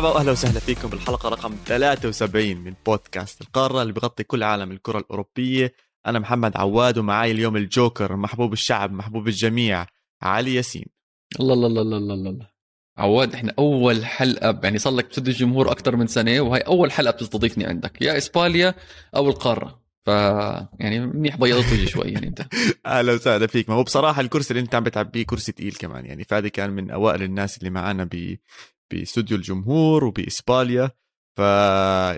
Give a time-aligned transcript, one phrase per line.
[0.00, 4.98] مرحبا وأهلا وسهلا فيكم بالحلقة رقم 73 من بودكاست القارة اللي بغطي كل عالم الكرة
[4.98, 5.74] الأوروبية.
[6.06, 9.86] أنا محمد عواد ومعاي اليوم الجوكر محبوب الشعب محبوب الجميع
[10.22, 10.86] علي ياسين.
[11.40, 12.46] الله الله الله الله الله الله.
[12.98, 17.10] عواد إحنا أول حلقة يعني صار لك بتسد الجمهور أكثر من سنة وهي أول حلقة
[17.10, 18.74] بتستضيفني عندك يا إسبانيا
[19.16, 19.80] أو القارة.
[20.06, 22.40] ف يعني منيح بيضت وجهي شوي يعني أنت.
[22.86, 23.68] أهلا وسهلا فيك.
[23.68, 26.90] ما هو بصراحة الكرسي اللي أنت عم بتعبيه كرسي تقيل كمان يعني فادي كان من
[26.90, 28.36] أوائل الناس اللي معنا ب
[28.90, 30.90] بأستوديو الجمهور وباسبانيا
[31.36, 31.40] ف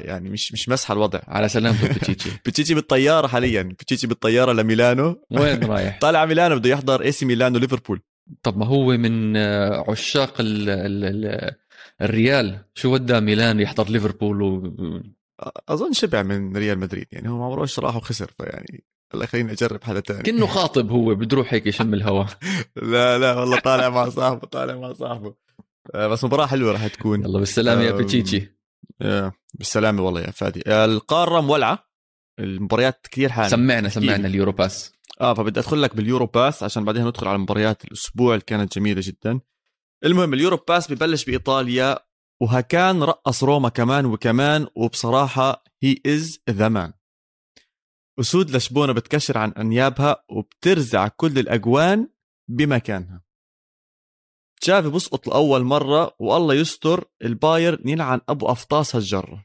[0.04, 1.20] يعني مش مش مسحه الوضع.
[1.28, 3.62] على سلامتك بتشيتشي بتشيتشي بالطيارة حاليا.
[3.62, 5.22] بتشيتشي بالطيارة لميلانو.
[5.30, 8.00] وين رايح؟ طالع ميلانو بده يحضر اي سي ميلانو ليفربول
[8.42, 11.54] طب ما هو من آه، عشاق ال ال ال
[12.02, 12.64] الريال.
[12.74, 14.72] شو وداه ميلان يحضر ليفربول و...
[15.68, 17.06] أظن شبع من ريال مدريد.
[17.12, 18.84] يعني هو ما عمروش راح وخسر فيعني
[19.14, 22.26] الله خليني اجرب حدا تاني كأنه خاطب هو بده يروح هيك يشم الهواء
[22.76, 25.34] لا لا والله طالع مع صاحبه طالع مع صاحبه.
[25.94, 27.24] بس مباراة حلوة راح تكون.
[27.24, 27.92] يلا بالسلامة يا
[29.02, 30.62] آه، بالسلامة والله يا فادي.
[30.66, 31.92] آه، القارة مولعة.
[32.38, 34.92] المباريات كثير حامله سمعنا سمعنا ال Euro Pass.
[35.20, 38.78] آه فبدي أدخل لك بال Euro Pass عشان بعدين ندخل على مباريات الأسبوع اللي كانت
[38.78, 39.40] جميلة جدا.
[40.04, 41.98] المهم ال Euro Pass ببلش بإيطاليا
[42.42, 46.92] وهاكان رقص روما كمان وكمان وبصراحة he is the man
[48.20, 52.08] أسود لشبونة بتكشر عن أنيابها وبترزع كل الأجوان
[52.48, 53.22] بمكانها.
[54.62, 59.44] تشافي بسقط لأول مرة والله يستر الباير يلعن أبو أفطاس هالجرة.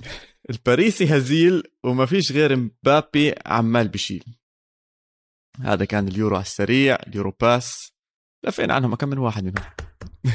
[0.50, 4.24] الباريسي هزيل وما فيش غير مبابي عمال بشيل.
[5.60, 7.92] هذا كان اليورو على السريع اليورو باس.
[8.44, 9.64] لفينا عنهم كم من واحد منهم.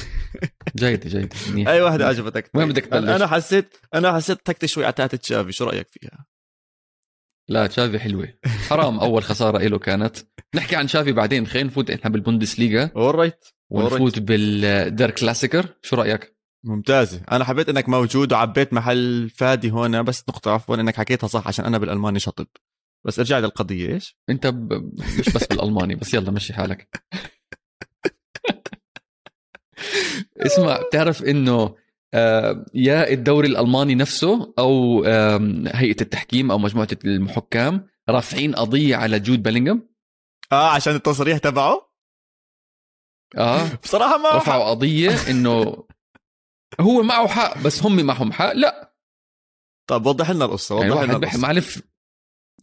[0.80, 1.34] جيد جيد.
[1.68, 5.16] أي واحدة عجبتك؟ وين بدك أنا تبلش؟ أنا حسيت أنا حسيت تكتي شوي على تاعت
[5.16, 6.26] تشافي شو رأيك فيها؟
[7.50, 8.34] لا تشافي حلوة.
[8.70, 10.18] حرام أول خسارة له كانت.
[10.56, 11.48] نحكي عن شافي بعدين.
[11.48, 12.92] خلينا نفوت إحنا بالبوندسليغا.
[12.96, 15.66] alright ونفوت بالدير كلاسيكر.
[15.82, 17.22] شو رأيك؟ ممتازة.
[17.32, 21.66] أنا حبيت إنك موجود وعبيت محل فادي هون بس نقطة عفوا إنك حكيتها صح عشان
[21.66, 22.48] أنا بالألماني شطب.
[23.06, 24.74] بس ارجع للقضية إيش؟ أنت ب...
[25.20, 26.88] مش بس بالألماني بس يلا مشي حالك.
[30.38, 31.76] اسمع بتعرف إنه آه،
[32.74, 35.04] يا الدوري الألماني نفسه أو
[35.68, 39.90] هيئة التحكيم أو مجموعة المحكام رافعين قضية على جود بيلينغهام؟
[40.52, 41.90] آه عشان التصريح تبعه؟
[43.38, 43.68] آه.
[43.84, 45.84] بصراحة ما رفعوا قضية إنه
[46.82, 48.54] هو معه حق بس هم معهم حق.
[48.54, 48.94] لا.
[49.90, 51.48] طب وضح لنا القصة يعني وضح لنا واحد بح- القصة.
[51.48, 51.82] معرف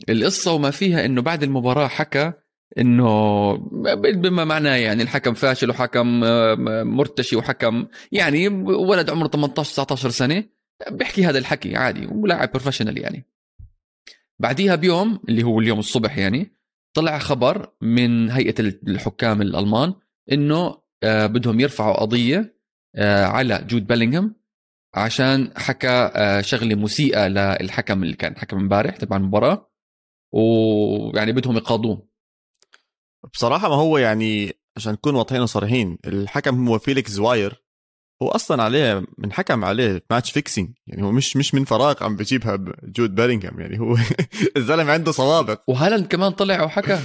[0.09, 2.33] القصة وما فيها إنه بعد المباراة حكى
[2.79, 3.53] إنه
[3.97, 10.45] بما معناه يعني الحكم فاشل وحكم آه، مرتشي وحكم يعني ولد عمره 18 19 سنة
[10.91, 13.25] بيحكي هذا الحكي عادي ولاعب professional يعني.
[14.39, 16.53] بعديها بيوم اللي هو اليوم الصبح يعني
[16.97, 19.95] طلع خبر من هيئة الحكام الألمان
[20.33, 22.57] إنه آه، بدهم يرفعوا قضية
[22.97, 24.35] آه، على جود بيلينغهام
[24.95, 26.11] عشان حكى
[26.41, 29.71] شغلة مسيئة للحكم اللي كان حكم امبارح تبع المباراة
[30.33, 32.09] ويعني بدهم يقاضوه.
[33.33, 37.63] بصراحة ما هو يعني عشان نكون واضحين وصريحين الحكم هو فيليكس زواير.
[38.23, 42.17] هو أصلا عليه من حكم عليه match fixing يعني هو مش مش من فراغ عم
[42.17, 43.97] بجيبها بجود بيلينغهام يعني هو
[44.57, 47.01] الزلمة عنده سوابق وهالاند كمان طلع وحكى.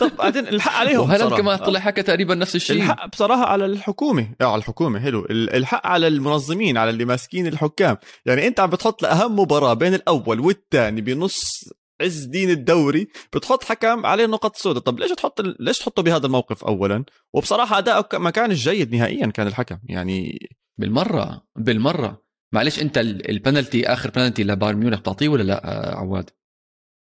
[0.00, 1.34] طب بعدين الحق عليهم وهالاند.
[1.34, 2.76] كمان طلع حكى تقريبا نفس الشيء.
[2.82, 4.28] الحق بصراحة على الحكومة.
[4.40, 5.24] آه على الحكومة حلو.
[5.30, 7.96] ال- الحق على المنظمين على اللي ماسكين الحكام.
[8.26, 11.64] يعني أنت عم بتحط لأهم مباراة بين الأول والثاني بنص
[12.04, 14.82] عز دين الدوري بتحط حكم عليه نقط سوداء.
[14.82, 17.04] طب ليش تحط ليش تحطه بهذا الموقف اولا؟
[17.34, 19.78] وبصراحة اداؤه ك- ما كانش جيد نهائيا كان الحكم.
[19.84, 20.48] يعني
[20.78, 22.22] بالمرة بالمرة.
[22.54, 26.30] معلش أنت ال- البنالتي آخر بنالتي لبايرن ميونخ بتعطيه ولا لا آه، عواد؟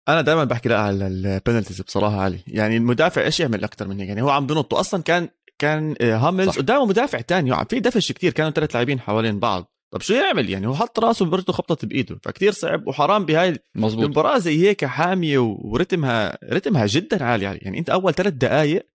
[0.10, 2.40] أنا دائما بحكي لا على البنالتيز بصراحة علي.
[2.48, 4.74] يعني المدافع إيش يعمل أكثر من هيك يعني هو عم بنط.
[4.74, 5.30] أصلا كان
[5.60, 6.58] كان آه، هاملز.
[6.58, 7.50] قدامه مدافع تاني.
[7.50, 8.32] يعني في دفش كتير.
[8.32, 9.73] كانوا ثلاث لاعبين حوالين بعض.
[9.94, 14.04] طب شو يعمل يعني؟ هو حط راسه برته خبطت بإيده فكتير صعب وحرام بهاي مزبوط
[14.04, 18.88] المباراه زي هيك حامية ورتمها رتمها جدا عالي يعني, يعني أنت أول ثلاث دقائق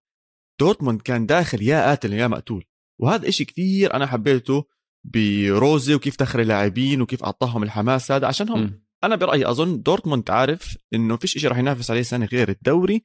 [0.59, 2.65] دورتموند كان داخل يا قاتل يا مقتول.
[3.01, 4.63] وهذا إشي كتير أنا حبيته
[5.03, 8.27] بروزي وكيف دخل اللاعبين وكيف أعطاهم الحماس هذا.
[8.27, 8.83] عشان هم مم.
[9.03, 13.03] أنا برأيي أظن دورتموند عارف إنه فيش شيء راح ينافس عليه سنة غير الدوري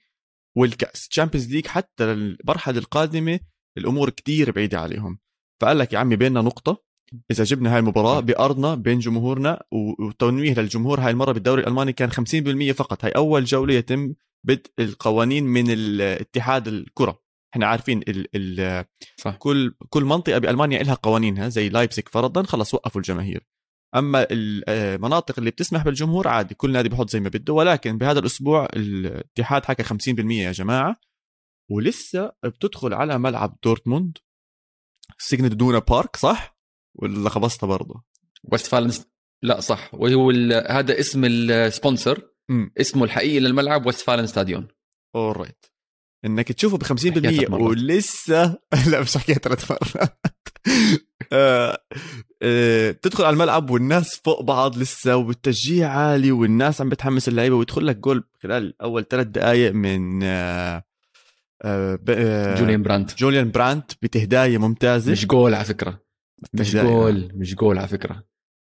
[0.56, 1.08] والكأس.
[1.09, 3.41] Champions League حتى المرحله القادمة
[3.79, 5.19] الأمور كتير بعيدة عليهم.
[5.62, 6.94] فقال لك يا عمي بيننا نقطة.
[7.31, 12.73] إذا جبنا هاي المباراة بأرضنا بين جمهورنا وتنويه للجمهور هاي المرة بالدوري الألماني كان 50%
[12.73, 13.05] فقط.
[13.05, 14.15] هاي أول جولة يتم
[14.47, 17.23] بدء القوانين من الاتحاد الكرة.
[17.55, 18.85] إحنا عارفين ال ال
[19.17, 19.37] صح.
[19.37, 23.47] كل كل منطقة بألمانيا لها قوانينها زي لايبسك فرضا خلص وقفوا الجماهير.
[23.95, 27.53] أما المناطق اللي بتسمح بالجمهور عادي كل نادي بحط زي ما بده.
[27.53, 29.95] ولكن بهذا الأسبوع الاتحاد حكى 50%
[30.31, 31.01] يا جماعة.
[31.71, 34.19] ولسه بتدخل على ملعب دورتموند
[35.19, 36.54] سيجنال إيدونا بارك صح؟
[36.94, 38.05] ولا خبصتها برضه؟
[38.53, 38.93] ويستفالن
[39.43, 39.91] لا صح.
[39.94, 42.23] وهو ال- هذا اسم ال sponsor.
[42.81, 44.69] اسمه الحقيقي للملعب ويستفالن ستاديون
[45.15, 45.67] alright
[46.25, 47.62] إنك تشوفه ب 50% حكيتها ثلاث مرات.
[47.62, 48.58] ولسه
[48.91, 50.19] لا مش حكيها ثلاث مرات
[51.32, 51.79] آه،
[52.43, 57.87] آه، تدخل على الملعب والناس فوق بعض لسه والتشجيع عالي والناس عم بتحمس اللعيبة ويدخل
[57.87, 60.85] لك جول خلال أول ثلاث دقائق من آه،
[61.62, 65.12] آه، آه، جوليان برانت جوليان برانت بتهداية ممتازة.
[65.12, 66.04] مش جول على فكرة.
[66.52, 66.76] مش.
[66.76, 68.25] جول مش جول على فكرة.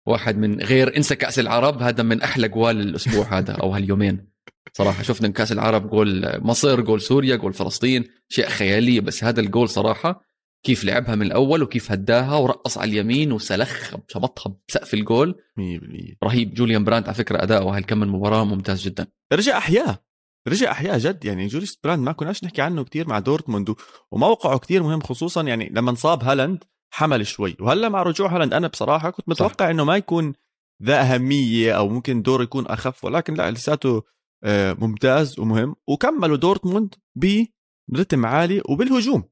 [0.06, 4.28] واحد من غير انسى كأس العرب هذا من أحلى جوال الأسبوع هذا أو هاليومين.
[4.72, 9.00] صراحة شفنا كأس العرب جول مصر جول سوريا جول فلسطين شيء خيالي.
[9.00, 10.22] بس هذا الجول صراحة
[10.62, 15.34] كيف لعبها من الأول وكيف هداها ورقص على اليمين وسلخ شبطها بسقف الجول.
[15.56, 16.54] 100% رهيب.
[16.54, 19.06] جوليان برانت على فكرة اداؤه هالكم من مباراة ممتاز جدا.
[19.32, 20.06] رجع احياه
[20.48, 21.24] رجع احياه جد.
[21.24, 23.74] يعني جوليان برانت ما كناش نحكي عنه كتير مع دورتموند
[24.10, 27.56] وموقعه كتير مهم خصوصا يعني لما انصاب هالاند حمل شوي.
[27.60, 30.34] وهلأ مع رجوع هالاند أنا بصراحة كنت متوقع إنه ما يكون
[30.82, 34.02] ذا أهمية أو ممكن دور يكون أخف ولكن لا لساته
[34.44, 35.76] آه، ممتاز ومهم.
[35.88, 36.94] وكملوا دورتموند
[37.88, 39.24] برتم عالي وبالهجوم.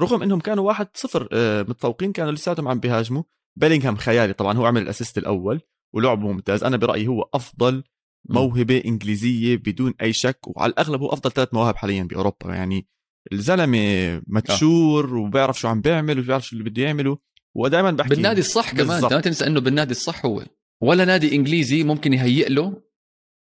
[0.00, 3.22] رغم إنهم كانوا واحد صفر آه، متفوقين كانوا لساتهم عم بيهاجموا.
[3.58, 5.60] بيلينغهام خيالي طبعا هو عمل ال assist الأول
[5.94, 6.64] ولعبه ممتاز.
[6.64, 7.84] أنا برأيي هو أفضل
[8.28, 12.54] موهبة إنجليزية بدون أي شك وعلى الأغلب هو أفضل ثلاث مواهب حاليا بأوروبا.
[12.54, 12.86] يعني
[13.32, 17.18] الزلمة mature وبيعرف شو عم بيعمل وبيعرف شو اللي بده يعمله
[17.54, 19.02] ودائما بحكي بالنادي الصح كمان.
[19.02, 20.44] ما تنسى إنه بالنادي الصح هو
[20.80, 22.82] ولا نادي إنجليزي ممكن يهيئ له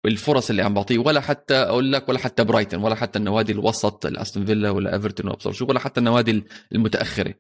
[0.07, 4.07] الفرص اللي عم بعطيه ولا حتى أقول لك ولا حتى برايتون ولا حتى النوادي الوسط
[4.07, 7.35] الاستون فيلا ولا ايفرتون وأبصر شو ولا حتى النوادي المتأخرة.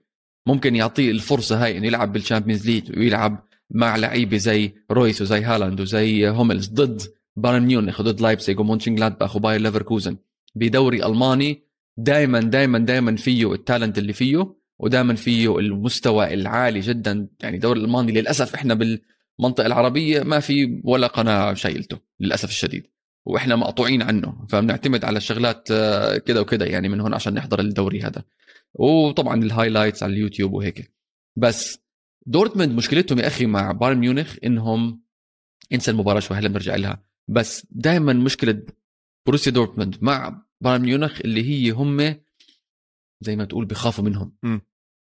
[0.46, 5.42] ممكن يعطيه الفرصة هاي إنه يلعب بال Champions League ويلعب مع لعيبة زي رويس وزي
[5.42, 7.02] هالاند وزي هوملز ضد
[7.36, 10.16] بايرن ميونخ وضد لايبسيج ومونشنجلادباخ وباير ليفركوزن
[10.54, 11.65] بدوري ألماني.
[11.96, 17.28] دائما دائما دائما فيه ال talent اللي فيه ودائما فيه المستوى العالي جدا.
[17.40, 22.86] يعني الدوري الالماني للأسف إحنا بالمنطقة العربية ما في ولا قناة شايلته للأسف الشديد.
[23.26, 28.02] وإحنا مقطوعين عنه فبنعتمد على الشغلات آه، كده وكده يعني من هون عشان نحضر الدوري
[28.02, 28.24] هذا.
[28.74, 30.92] وطبعا ال highlights على اليوتيوب وهيك.
[31.36, 31.78] بس
[32.26, 35.02] دورتموند مشكلتهم يا أخي مع بايرن ميونخ إنهم
[35.72, 37.02] انسى المباراة شوي هلا بنرجع لها.
[37.28, 38.62] بس دائما مشكلة
[39.26, 42.16] بروسيا دورتموند مع بايرن ميونخ اللي هي هم
[43.20, 44.58] زي ما تقول بخافوا منهم م.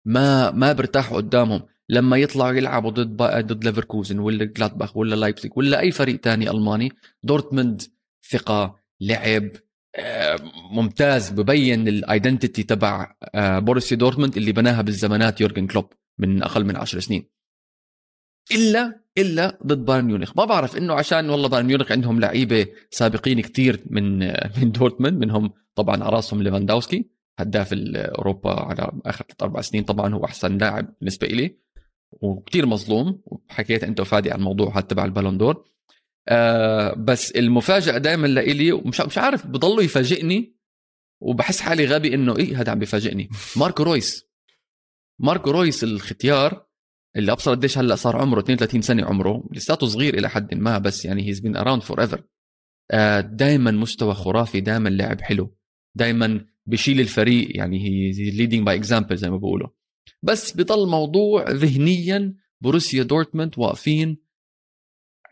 [0.06, 3.18] ما ما برتاحوا قدامهم لما يطلعوا يلعبوا ضد.
[3.46, 6.92] ضد ليفركوزن ولا جلادباخ ولا لايبزيج ولا أي فريق تاني ألماني
[7.24, 7.82] دورتموند
[8.32, 9.50] ثقة لعب
[9.96, 10.36] آه،
[10.72, 16.66] ممتاز ببين ال identity تبع آه، بوريسيا دورتموند اللي بناها بالزمانات يورجن كلوب من أقل
[16.66, 17.30] من عشر سنين
[18.52, 20.38] إلا إلا ضد بايرن ميونخ.
[20.38, 24.20] ما بعرف إنه عشان والله بايرن ميونخ عندهم لعيبة سابقين كتير من
[24.58, 27.10] من دورتموند منهم طبعا على رأسهم ليفاندوسكي
[27.40, 31.58] هداف اوروبا على آخر ثلاث أربع سنين طبعا هو أحسن لاعب بالنسبة لي
[32.12, 35.72] وكتير مظلوم وحكيت أنت وفادي عن الموضوع هذا تبع Ballon d'Or.
[36.28, 40.56] آه بس المفاجأة دائما لإلي ومش مش عارف بضلوا يفاجئني
[41.22, 43.30] وبحس حالي غبي إنه إيه هذا عم بيفاجئني.
[43.56, 44.26] ماركو رويس.
[45.20, 46.66] ماركو رويس الختيار
[47.16, 51.06] اللي أبصر قديش هلأ صار عمره 32 سنة عمره لساته صغير إلى حد ما بس
[51.06, 52.24] يعني he's been around forever
[53.22, 55.56] دائما مستوى خرافي دائما لعب حلو
[55.96, 59.68] دائما بشيل الفريق يعني he leading by example زي ما بقولوا
[60.24, 64.18] بس بضل موضوع ذهنيا بروسيا دورتموند واقفين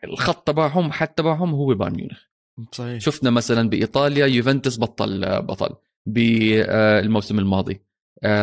[0.04, 2.24] الخط تبعهم حد تبعهم هو بايرن ميونخ.
[2.72, 2.98] صحيح.
[3.02, 7.74] شفنا مثلا بإيطاليا يوفنتوس بطل بطل بالموسم الماضي.
[7.74, 7.89] آه،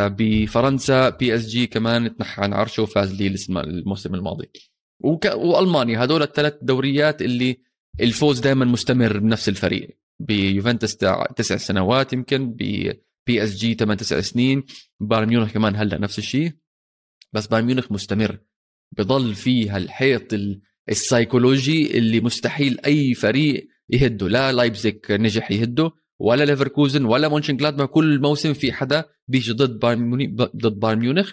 [0.09, 4.51] بفرنسا بي اس جي كمان تنحى عن عرشه وفاز لي الاسم- الموسم الماضي.
[5.01, 5.25] وك...
[5.35, 7.57] وألمانيا هدول الثلاث دوريات اللي
[8.01, 9.99] الفوز دائما مستمر بنفس الفريق.
[10.21, 10.97] بيوفنتوس
[11.37, 14.65] تسع سنوات يمكن ببي اس جي 8 9 سنين
[15.01, 16.53] بايرن ميونخ كمان هلأ نفس الشيء.
[17.33, 18.39] بس بايرن ميونخ مستمر.
[18.99, 24.29] بضل فيه هالحيط ال- السايكولوجي اللي مستحيل أي فريق يهده.
[24.29, 25.91] لا لايبزيغ نجح يهده.
[26.19, 31.33] ولا ليفركوزن ولا مونشن جلادباخ كل موسم في حدا بيجي ضد بايرن ضد بايرن ميونخ.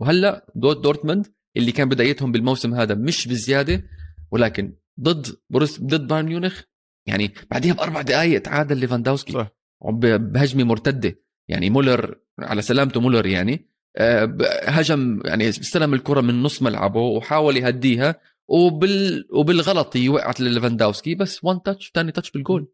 [0.00, 1.26] وهلا دور دورتموند
[1.56, 3.84] اللي كان بدايتهم بالموسم هذا مش بزيادة
[4.30, 6.62] ولكن ضد بروس ضد بايرن ميونخ
[7.06, 9.32] يعني بعديها بأربع دقائق تعادل ليفاندوسكي.
[9.32, 9.48] صح.
[9.82, 11.18] بهجمة مرتدة.
[11.48, 17.56] يعني مولر على سلامته مولر يعني آه، هجم يعني استلم الكرة من نص ملعبه وحاول
[17.56, 22.68] يهديها وبال وبالغلط وقعت لليفاندوسكي بس one touch ثاني touch بال goal.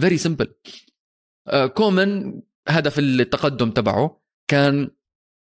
[0.00, 0.54] very simple
[1.74, 4.90] كومان هدف التقدم تبعه كان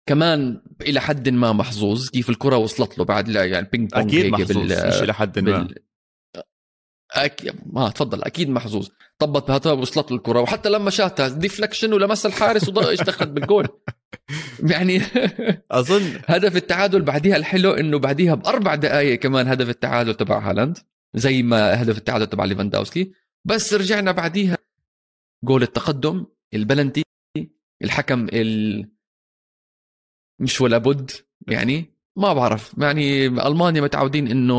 [0.08, 4.32] كمان إلى حد ما محظوظ كيف الكرة وصلت له بعد لا يعني ping pong أكيد
[4.32, 5.58] محظوظ بال- مش لحد ما.
[5.58, 5.74] بال...
[7.14, 7.54] أك...
[7.66, 8.88] ما تفضل أكيد محظوظ.
[9.18, 13.68] طبت بهاتها وصلت له الكرة وحتى لما شاتها deflection ولمس الحارس وضل إيش دخل بالجول.
[14.62, 15.02] يعني
[15.70, 16.18] أظن.
[16.26, 20.78] هدف التعادل بعديها الحلو إنه بعديها بأربع دقائق كمان هدف التعادل تبع هالاند
[21.14, 23.12] زي ما هدف التعادل تبع ليفاندوسكي.
[23.44, 24.58] بس رجعنا بعديها
[25.44, 27.02] جول التقدم البلنتي
[27.82, 28.90] الحكم ال
[30.40, 31.10] مش ولا بد
[31.48, 34.54] يعني ما بعرف يعني ألمانيا متعودين إنه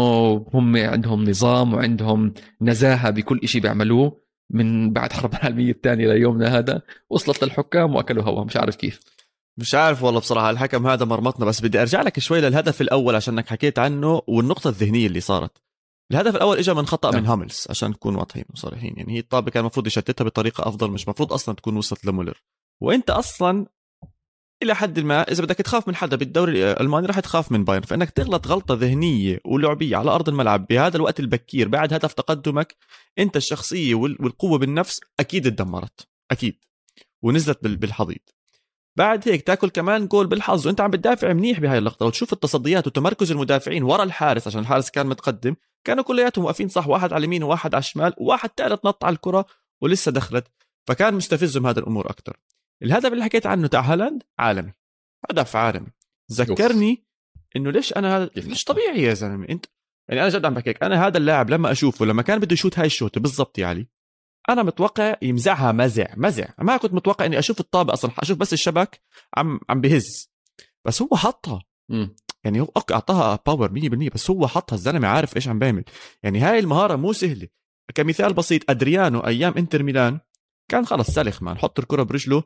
[0.53, 6.81] هم عندهم نظام وعندهم نزاهة بكل شيء بيعملوه من بعد حرب العالمية الثانية ليومنا هذا
[7.09, 8.99] وصلت للحكام واكلوا هوا مش عارف كيف.
[9.57, 13.47] مش عارف والله بصراحة الحكم هذا مرمطنا بس بدي أرجع لك شوي للهدف الأول عشانك
[13.47, 15.66] حكيت عنه والنقطة الذهنية اللي صارت.
[16.11, 17.25] الهدف الأول اجى من خطأ من نعم.
[17.25, 18.93] هاملز عشان نكون واضحين وصريحين.
[18.97, 22.43] يعني هي الطابه كان المفروض يشتتها بطريقة أفضل مش المفروض أصلا تكون وصلت لمولر.
[22.81, 23.65] وأنت أصلا
[24.63, 27.83] إلى حد ما إذا بدك تخاف من حدا بالدوري الألماني راح تخاف من بايرن.
[27.83, 32.75] فإنك تغلط غلطة ذهنية ولعبية على أرض الملعب بهذا الوقت البكير بعد هدف تقدمك
[33.19, 36.07] أنت الشخصية وال- والقوة بالنفس أكيد اتدمرت.
[36.31, 36.63] أكيد.
[37.21, 38.19] ونزلت بال- بالحضيض.
[38.97, 42.05] بعد هيك تاكل كمان جول بالحظ وانت عم بتدافع منيح بهاي اللقطة.
[42.05, 45.55] وتشوف التصديات وتمركز المدافعين ورا الحارس عشان الحارس كان متقدم.
[45.83, 49.45] كانوا كلياتهم واقفين صح واحد على اليمين وواحد على الشمال وواحد ثالث نط على الكرة
[49.81, 50.47] ولسه دخلت.
[50.87, 52.37] فكان مستفزهم هذا الأمور أكثر
[52.83, 54.73] الهدف اللي حكيت عنه تاع هالاند عالمي.
[55.29, 55.91] هدف عالمي.
[56.31, 57.03] ذكرني
[57.55, 59.65] إنه ليش أنا هذا مش؟ طبيعي يا زلمة؟ انت
[60.09, 62.85] يعني أنا جد عم بحكيك أنا هذا اللاعب لما أشوفه لما كان بده يشوت هاي
[62.85, 63.89] الشوطه بالضبط يعني
[64.49, 66.45] أنا متوقع يمزعها مزع مزع.
[66.57, 69.01] ما كنت متوقع إني أشوف الطابه أصلا أشوف بس الشبك
[69.37, 70.29] عم عم بهز.
[70.85, 72.15] بس هو حطها مم.
[72.43, 75.83] يعني هو أعطاها power 100% بس هو حطها الزلمة عارف إيش عم بيعمل.
[76.23, 77.47] يعني هاي المهارة مو سهلة.
[77.95, 80.19] كمثال بسيط أدريانو أيام إنتر ميلان
[80.71, 82.43] كان خلص سلخ مان حط الكرة برجله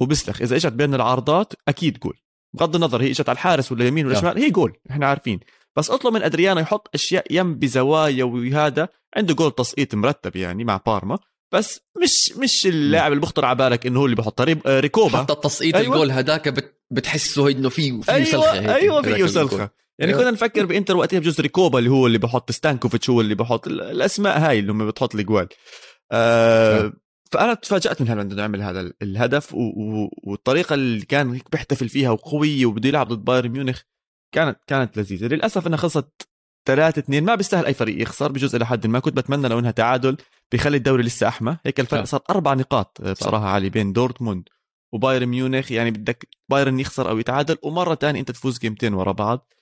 [0.00, 0.42] وبسلخ.
[0.42, 2.18] إذا إجت بين العارضات أكيد جول
[2.54, 4.20] بغض النظر هي إجت على الحارس ولا يمين ولا آه.
[4.20, 5.40] شمال هي جول إحنا عارفين.
[5.76, 8.88] بس اطلب من أدريانو يحط أشياء يم بزوايا وهذا.
[9.16, 11.18] عنده جول تسقيط مرتب يعني مع بارما.
[11.52, 15.18] بس مش مش اللاعب اللي بخطر على بالك إنه هو اللي بحطها ريب- آه، ريكوبا
[15.18, 15.94] حتى التسقيط أيوة.
[15.94, 16.80] الجول هداك بت...
[16.90, 19.30] بتحسه إنه فيه فيه أيوه سلخة هيك أيوه الجول.
[19.30, 20.22] سلخة يعني أيوة.
[20.22, 23.80] كنا نفكر بإنتر وقتها بجوز ريكوبا اللي هو اللي بحط ستانكوفيتش هو اللي بحط ال-
[23.80, 25.48] الأسماء هاي اللي هم بتحط الأجوال
[26.12, 26.92] آه نعم.
[27.30, 29.58] فأنا تفاجأت من هالاند انه يعمل هذا ال- الهدف و...
[29.58, 30.08] و...
[30.24, 33.80] والطريقة اللي كان هيك بيحتفل فيها وقويه وبده يلعب ضد بايرن ميونخ
[34.34, 36.28] كانت كانت لذيذة للأسف انها خلصت
[36.66, 39.70] 3 2 ما بيستاهل أي فريق يخسر بجزء إلى حد ما كنت بتمنى لو إنها
[39.70, 40.16] تعادل
[40.52, 41.58] بيخلي الدوري لسه أحمى.
[41.66, 42.04] هيك الفرق آه.
[42.04, 44.48] صار أربع نقاط آه، بصراحة عالي بين دورتموند
[44.92, 45.72] وبايرن ميونخ.
[45.72, 49.52] يعني بدك بايرن يخسر أو يتعادل ومرة تانية أنت تفوز جيمتين ورا بعض.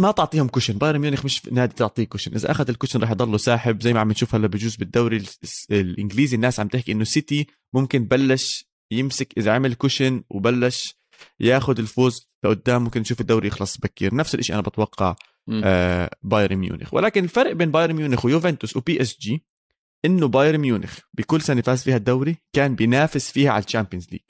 [0.00, 0.78] ما تعطيهم cushion.
[0.78, 2.34] بايرن ميونخ مش نادي تعطيه cushion.
[2.34, 5.26] إذا أخذ ال cushion رح يضله ساحب زي ما عم نشوف هلا بجوز بالدوري ال-
[5.70, 6.36] الإنجليزي.
[6.36, 10.94] الناس عم تحكي إنه سيتي ممكن بلش يمسك إذا عمل cushion وبلش
[11.40, 14.14] ياخذ الفوز لقدام ممكن نشوف الدوري يخلص بكير.
[14.14, 15.16] نفس الشيء أنا بتوقع.
[15.64, 16.94] آه بايرن ميونخ.
[16.94, 19.44] ولكن الفرق بين بايرن ميونخ ويوفنتوس وبي اس جي
[20.04, 24.20] إنه بايرن ميونخ بكل سنة فاز فيها الدوري كان بينافس فيها على ال Champions League.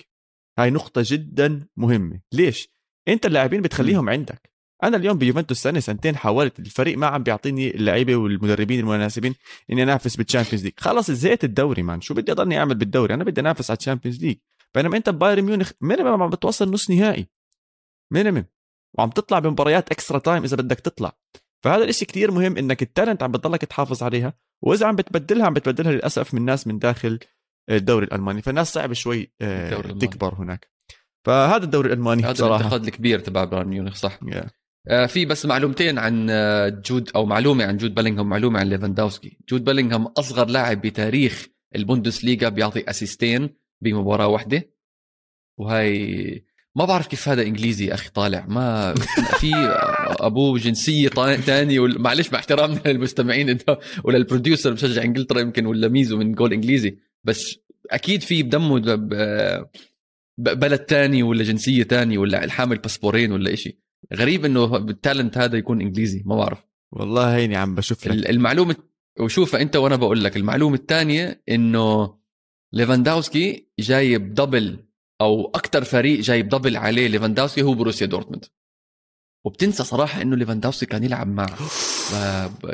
[0.58, 2.20] هاي نقطة جدا مهمة.
[2.32, 2.68] ليش؟
[3.08, 4.50] أنت اللاعبين بتخليهم عندك.
[4.82, 9.34] أنا اليوم بيوفنتوس سنة سنتين حاولت الفريق ما عم بيعطيني اللعيبة والمدربين المناسبين
[9.72, 10.72] إني أنافس بال Champions League.
[10.76, 12.00] خلص زهقت الدوري مان.
[12.00, 14.36] شو بدي أضلني أعمل بالدوري؟ أنا بدي أنافس على ال Champions League.
[14.74, 17.28] بينما أنت بايرن ميونخ minimum عم بتوصل نص نهائي.
[18.12, 18.44] minimum
[18.98, 21.12] وعم تطلع بمباريات extra time إذا بدك تطلع.
[21.64, 24.34] فهذا الإشي كتير مهم إنك ال talent عم بتضلك تحافظ عليها.
[24.62, 27.18] وإذا عم بتبدلها عم بتبدلها للأسف من ناس من داخل
[27.70, 29.80] الدوري الألماني فالناس صعب شوي آه،.
[29.80, 30.70] تكبر هناك.
[31.26, 32.56] فهذا الدوري الألماني هذا بصراحة.
[32.56, 34.18] الانتقاد الكبير تبع بايرن ميونخ صح.
[34.24, 34.48] Yeah.
[34.88, 39.38] آه، في بس معلومتين عن آه، جود أو معلومة عن جود بيلينغهام معلومة عن ليفاندوفسكي.
[39.48, 43.50] جود بيلينغهام أصغر لاعب بتاريخ البوندسليغا بيعطي أسيستين
[43.80, 44.70] بمباراة واحدة.
[45.58, 46.42] وهي
[46.76, 48.46] ما بعرف كيف هذا إنجليزي يا أخي طالع.
[48.48, 48.94] ما
[49.40, 49.50] في
[50.20, 56.16] ابوه جنسية ثانية معلش مع احترامنا للمستمعين انت ولل producer بشجع إنجلترا يمكن ولا ميزو
[56.18, 56.98] من جول إنجليزي.
[57.24, 57.56] بس
[57.90, 58.78] أكيد في بدمه
[60.38, 63.78] بلد تاني ولا جنسية تانية ولا الحامل باسبورين ولا إشي.
[64.14, 66.58] غريب إنه ال talent هذا يكون إنجليزي ما بعرف.
[66.92, 68.12] والله هيني عم بشوف لك.
[68.12, 68.76] ال- المعلومة
[69.20, 72.14] وشوفها أنت وأنا بقول لك المعلومة الثانية إنه
[72.72, 74.84] ليفاندوفسكي جايب double
[75.20, 78.44] أو أكثر فريق جايب double عليه ليفاندوفسكي هو بروسيا دورتموند.
[79.46, 81.46] وبتنسى صراحة إنه ليفاندوفسكي كان يلعب مع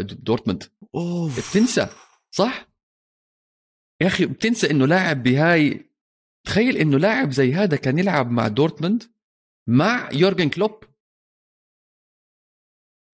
[0.01, 0.65] دورتموند.
[0.95, 1.51] أوف.
[1.51, 1.89] بتنسى
[2.31, 2.69] صح؟
[4.03, 5.91] يا أخي بتنسى إنه لاعب بهاي
[6.47, 9.03] تخيل إنه لاعب زي هذا كان يلعب مع دورتموند
[9.69, 10.85] مع يورجن كلوب.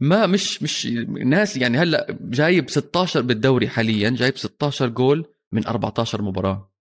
[0.00, 0.86] ما مش مش
[1.26, 6.71] ناس يعني هلأ جايب 16 بالدوري حاليا جايب 16 جول من 14 مباراة.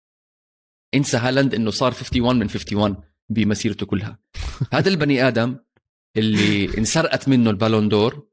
[0.96, 2.96] انسى هالاند إنه صار 51 من 51
[3.30, 4.20] بمسيرته كلها.
[4.74, 5.58] هذا البني آدم
[6.18, 8.28] اللي انسرقت منه البالون دور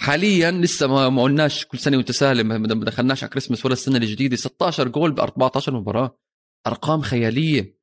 [0.00, 3.96] حاليا لسه ما ما قلناش كل سنة وإنت سالم ما دخلناش على كريسماس ولا السنة
[3.96, 6.18] الجديدة 16 جول ب 14 مباراة.
[6.66, 7.78] أرقام خيالية.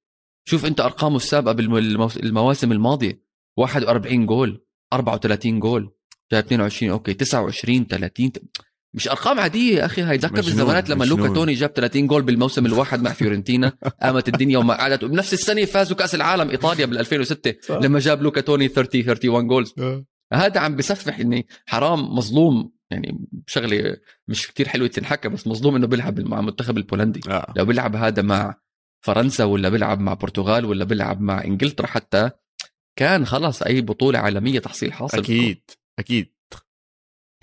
[0.48, 3.24] شوف إنت أرقامه السابقة بالمواسم الماضية
[3.58, 5.94] 41 جول 34 جول
[6.32, 8.32] جايب 22 أوكي 29 30
[8.94, 12.66] مش أرقام عادية يا أخي هاي تذكر بالزمانات لما لوكا توني جاب 30 جول بالموسم
[12.66, 15.04] الواحد مع فيورنتينا قامت الدنيا وما قعدت.
[15.04, 19.74] وبنفس السنة فازوا كأس العالم إيطاليا بال 2006 لما جاب لوكا توني 30 31 goals.
[20.34, 22.72] هذا عم بسفح إني حرام مظلوم.
[22.92, 27.22] يعني شغلة مش كتير حلوة تنحكى بس مظلوم إنه بيلعب مع المنتخب البولندي.
[27.30, 27.54] آه.
[27.58, 28.56] لو بيلعب هذا مع
[29.06, 32.30] فرنسا ولا بيلعب مع برتغال ولا بيلعب مع إنجلترا حتى
[33.00, 35.18] كان خلص أي بطولة عالمية تحصيل حاصل.
[35.20, 35.62] أكيد
[36.00, 36.34] أكيد.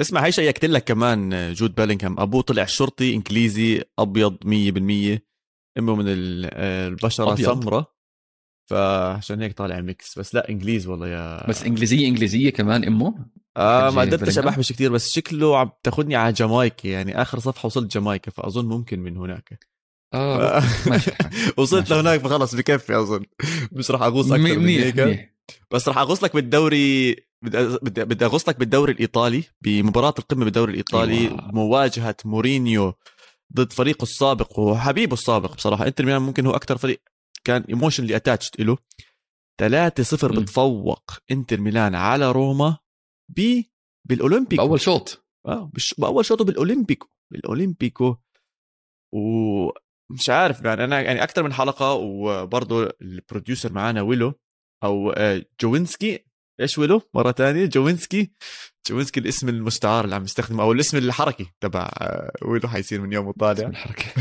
[0.00, 2.20] اسمع هي شيكت لك كمان جود بيلينغهام.
[2.20, 5.18] أبوه طلع شرطي إنجليزي أبيض 100%
[5.78, 7.96] أمه من البشرة سمراء
[8.70, 13.26] فعشان هيك طالع mix بس لا إنجليز والله يا بس إنجليزية إنجليزية كمان أمه؟
[13.56, 17.92] آه ما قدرتش ابحبش كثير بس شكله عم تاخذني على جامايكا يعني آخر صفحة وصلت
[17.92, 19.66] جامايكا فأظن ممكن من هناك.
[20.14, 21.10] آه ماشي
[21.58, 23.24] وصلت لهناك فخلص بكفي أظن.
[23.72, 25.35] مش راح أغوص أكثر من هيك.
[25.70, 31.18] بس راح أغوص لك بالدوري بدي بدي أغوص لك بالدوري الإيطالي بمباراة القمة بالدوري الإيطالي
[31.18, 31.52] أيوة.
[31.52, 32.94] مواجهة مورينيو
[33.56, 35.86] ضد فريقه السابق وحبيبه السابق بصراحة.
[35.86, 37.02] إنتر ميلان ممكن هو أكثر فريق
[37.44, 38.78] كان emotionally attached له.
[39.62, 42.78] 3-0 بتفوق إنتر ميلان على روما
[43.28, 43.62] ب
[44.08, 44.66] بالأولمبيكو.
[44.66, 45.26] بأول شوط.
[45.46, 47.08] آه بأول شوط بالأولمبيكو.
[47.32, 48.16] بالاولمبيكو
[49.14, 54.34] ومش عارف يعني أنا يعني أكثر من حلقة وبرضه ال producer معانا ويلو.
[54.86, 56.26] أو آه، جوينسكي.
[56.60, 58.32] إيش ويلو؟ مرة ثانية جوينسكي.
[58.88, 63.26] جوينسكي الاسم المستعار اللي عم يستخدمه أو الاسم الحركي تبع آه، ويلو حيصير من يوم
[63.26, 64.04] وطالع الحركه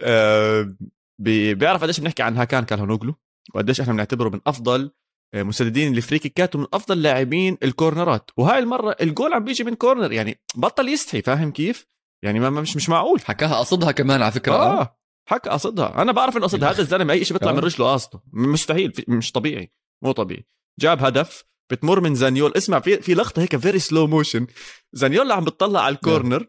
[0.00, 0.76] آه،
[1.18, 3.14] بيعرف قديش بنحكي عن هاكان كالهانوغلو
[3.54, 4.90] وقديش إحنا بنعتبره من أفضل
[5.34, 8.30] مسددين ال free kick ات ومن أفضل لاعبين الكورنرات.
[8.36, 11.86] وهاي المرة الجول عم بيجي من corner يعني بطل يستحي فاهم كيف؟
[12.24, 13.20] يعني ما مش مش معقول.
[13.20, 14.97] حكاها قصدها كمان على فكرة آه.
[15.28, 17.62] حكى قصدها أنا بعرف إنه قصدها هذا الزلمة أي شيء بيطلع من آه.
[17.62, 17.92] رجله.
[17.92, 18.92] قصده مستحيل.
[19.08, 19.72] مش طبيعي.
[20.02, 20.46] مو طبيعي.
[20.80, 21.44] جاب هدف.
[21.70, 22.52] بتمر من زانيول.
[22.56, 24.46] اسمع في في لقطة هيك very slow motion
[24.92, 26.46] زانيول عم بتطلع على ال corner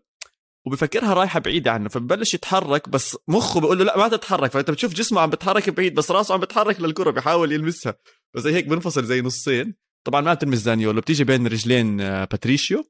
[0.68, 1.90] وبفكرها رايحة بعيدة عنه.
[1.90, 4.52] فببلش يتحرك بس مخه بيقول له لا ما تتحرك.
[4.52, 7.12] فأنت بتشوف جسمه عم بتحرك بعيد بس راسه عم بتحرك للكرة.
[7.12, 7.96] بيحاول يلمسها.
[8.36, 9.76] بس هيك بنفصل زي نصين.
[10.04, 10.96] طبعا ما بتلمس زانيول.
[10.96, 12.84] بتيجي بين رجلين آه، باتريشيو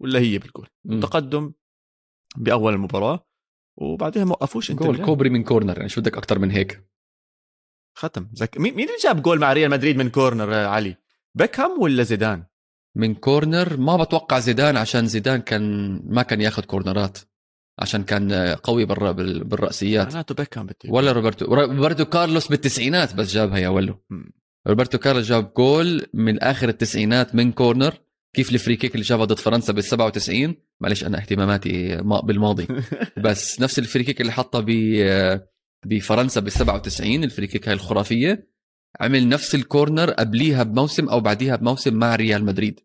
[0.00, 0.66] ولا هي بالكل
[1.00, 1.52] تقدم
[2.36, 3.31] بأول المباراة.
[3.76, 6.84] وبعدها ما وقفوش انت جول كوبري من corner يعني شو بدك أكثر من هيك؟
[7.98, 8.28] ختم.
[8.32, 8.58] زك...
[8.58, 10.96] مين اللي جاب جول مع ريال مدريد من corner آه، علي؟
[11.34, 12.44] بيكهام ولا زيدان؟
[12.96, 17.18] من corner؟ ما بتوقع زيدان عشان زيدان كان ما كان ياخذ كورنرات
[17.78, 20.06] عشان كان قوي برا بالرأسيات.
[20.06, 23.94] معناته بيكهام ولا روبرتو روبرتو كارلوس بالتسعينات بس جابها يا ولو.
[24.66, 27.94] روبرتو كارلوس جاب جول من آخر التسعينات من corner.
[28.36, 32.66] كيف ال free kick اللي جابها ضد فرنسا بال 97 معلش أنا اهتماماتي بالماضي.
[33.24, 34.70] بس نفس ال free kick اللي حطها ب
[35.86, 38.52] بفرنسا بال 97 ال free kick هاي الخرافية.
[39.00, 42.80] عمل نفس ال corner قبليها بموسم أو بعديها بموسم مع ريال مدريد.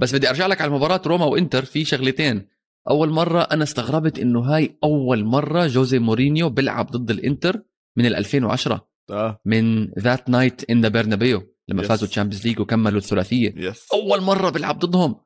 [0.00, 2.48] بس بدي أرجع لك على مباراة روما وإنتر في شغلتين.
[2.90, 7.62] أول مرة أنا استغربت إنه هاي أول مرة جوزي مورينيو بيلعب ضد الإنتر
[7.96, 9.40] من 2010 آه.
[9.44, 11.86] من that night in the Bernabéu لما yes.
[11.86, 13.50] فازوا Champions League وكملوا الثلاثية.
[13.50, 13.76] Yes.
[13.92, 15.16] أول مرة بيلعب ضدهم.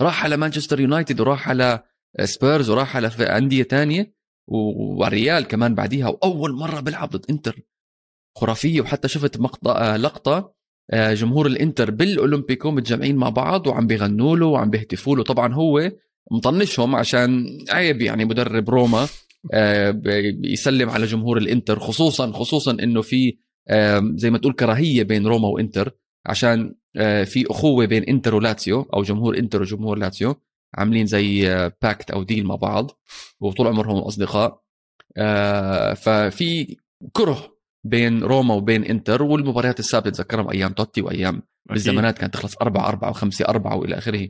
[0.00, 1.82] راح على مانشستر يونايتد وراح على
[2.24, 4.14] سبيرز وراح على أندية تانية.
[4.48, 6.08] والريال كمان بعديها.
[6.08, 7.60] وأول مرة بيلعب ضد إنتر.
[8.36, 8.80] خرافية.
[8.80, 10.54] وحتى شفت مقطع آه، لقطة
[10.90, 15.22] آه، جمهور الإنتر بالأولمبيكو متجمعين مع بعض وعم بيغنوا له وعم بيهتفوا له.
[15.22, 15.92] طبعا هو
[16.30, 19.08] مطنشهم عشان عيب يعني مدرب روما
[19.52, 20.02] آه،
[20.44, 21.78] يسلم على جمهور الإنتر.
[21.78, 23.38] خصوصا خصوصا إنه في
[24.14, 25.90] زي ما تقول كراهية بين روما وإنتر
[26.26, 26.74] عشان
[27.24, 30.34] في أخوة بين إنتر ولاتسيو أو جمهور إنتر وجمهور لاتسيو
[30.74, 31.42] عاملين زي
[31.82, 32.90] pact أو deal مع بعض
[33.40, 34.62] وطول عمرهم أصدقاء.
[35.94, 36.76] ففي
[37.12, 42.88] كره بين روما وبين إنتر والمباريات السابقه تذكرهم أيام توتي وأيام بالزمانات كانت تخلص 4
[42.88, 44.28] 4 و5 4 وإلى آخره.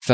[0.00, 0.12] ف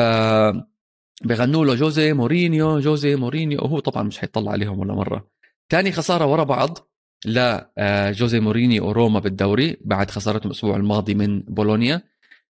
[1.25, 5.29] بغنوا له جوزي مورينيو جوزي مورينيو وهو طبعا مش حيطلع عليهم ولا مرة.
[5.71, 6.79] ثاني خسارة ورا بعض
[7.25, 12.03] لا آه، جوزي مورينيو وروما بالدوري بعد خسارتهم الأسبوع الماضي من بولونيا.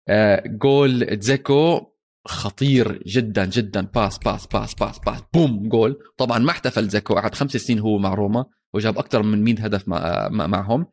[0.07, 1.81] آه، جول دزيكو
[2.27, 3.81] خطير جدا جدا.
[3.81, 5.19] pass pass pass pass pass.
[5.33, 5.99] boom جول.
[6.17, 9.87] طبعا ما احتفل دزيكو قعد خمس سنين هو مع روما وجاب أكثر من 100 هدف
[9.87, 10.85] مع معهم.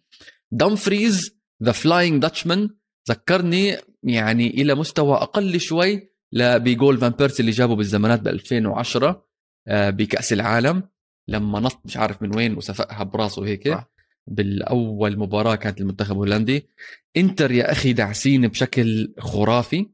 [0.51, 2.71] دمفريز the flying Dutchman
[3.09, 9.25] ذكرني يعني إلى مستوى أقل شوي بجول فان بيرسي اللي جابه بالزمانات ب 2010
[9.69, 10.83] آه، بكأس العالم.
[11.29, 13.79] لما نط مش عارف من وين وسفقها براسه هيك
[14.27, 16.69] بالأول مباراة كانت المنتخب الهولندي.
[17.17, 19.87] إنتر يا أخي دعسين بشكل خرافي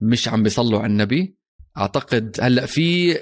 [0.00, 1.36] مش عم بيصلوا على النبي.
[1.78, 3.16] أعتقد هلأ في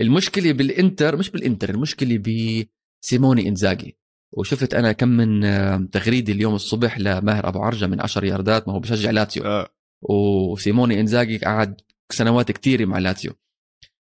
[0.00, 2.64] المشكلة بالإنتر مش بالإنتر المشكلة ب
[3.00, 3.96] سيموني إنزاجي.
[4.32, 8.80] وشفت أنا كم من تغريدي اليوم الصبح لماهر أبو عرجة من 10 ياردات ما هو
[8.80, 9.44] بشجع لاتسيو.
[9.44, 9.68] آه.
[10.02, 11.80] وسيموني إنزاجي قعد
[12.12, 13.32] سنوات كثيره مع لاتسيو.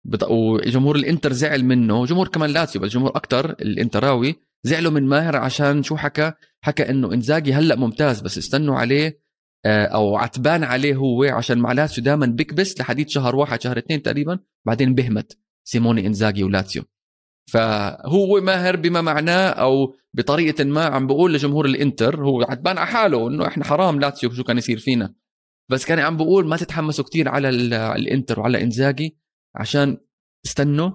[0.09, 5.37] بط- وجمهور الإنتر زعل منه جمهور كمان لاتسيو بس جمهور أكثر الإنتراوي زعلوا من ماهر
[5.37, 9.21] عشان شو حكى؟ حكى إنه إنزاجي هلأ ممتاز بس استنوا عليه
[9.67, 14.03] آه، أو عتبان عليه هو عشان مع لاتسيو دائما بيكبس لحديد شهر واحد شهر اثنين
[14.03, 16.83] تقريبا بعدين بهمت سيموني إنزاجي ولاتسيو
[17.53, 23.29] فهو ماهر بما معناه أو بطريقة ما عم بقول لجمهور الإنتر هو عتبان على حاله
[23.29, 25.15] إنه إحنا حرام لاتسيو شو كان يصير فينا.
[25.71, 29.17] بس كان عم بقول ما تتحمسوا كتير على ال- الإنتر وعلى إنزاجي
[29.59, 29.99] عشان
[30.47, 30.91] استنوا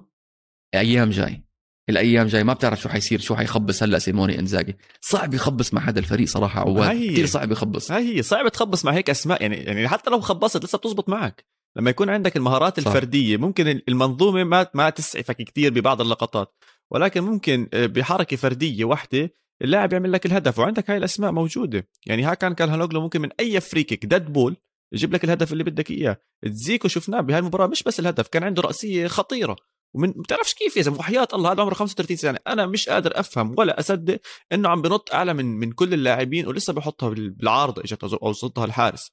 [0.74, 1.44] أيام جاي.
[1.88, 3.82] الأيام جاي ما بتعرف شو حيصير شو حيخبص.
[3.82, 4.76] هلأ سيموني إنزاجي.
[5.00, 6.90] صعب يخبص مع هذا الفريق صراحة عواد.
[6.90, 7.92] كثير صعب يخبص.
[7.92, 8.22] هاي هي.
[8.22, 9.42] صعب تخبص مع هيك أسماء.
[9.42, 11.44] يعني يعني حتى لو خبصت لسه بتزبط معك.
[11.76, 12.86] لما يكون عندك المهارات صح.
[12.86, 16.54] الفردية ممكن المنظومة ما ما تسعفك كثير ببعض اللقطات.
[16.90, 20.58] ولكن ممكن آه، بحركة فردية واحدة اللاعب يعمل لك الهدف.
[20.58, 21.88] وعندك هاي الأسماء موجودة.
[22.06, 24.56] يعني هاكان كالهانوغلو ممكن من أي free kick dead ball
[24.94, 28.62] يجيب لك الهدف اللي بدك إياه دزيكو شفناه بهاي المباراة مش بس الهدف كان عنده
[28.62, 29.56] رأسية خطيرة
[29.94, 33.54] ومن بتعرفش كيف يا زلمة وحياة الله هذا عمره 35 سنة أنا مش قادر أفهم
[33.58, 34.20] ولا أصدق
[34.52, 38.64] إنه عم بنط أعلى من من كل اللاعبين ولسه بحطها بال- بالعارضة إجت أو صدها
[38.64, 39.10] الحارس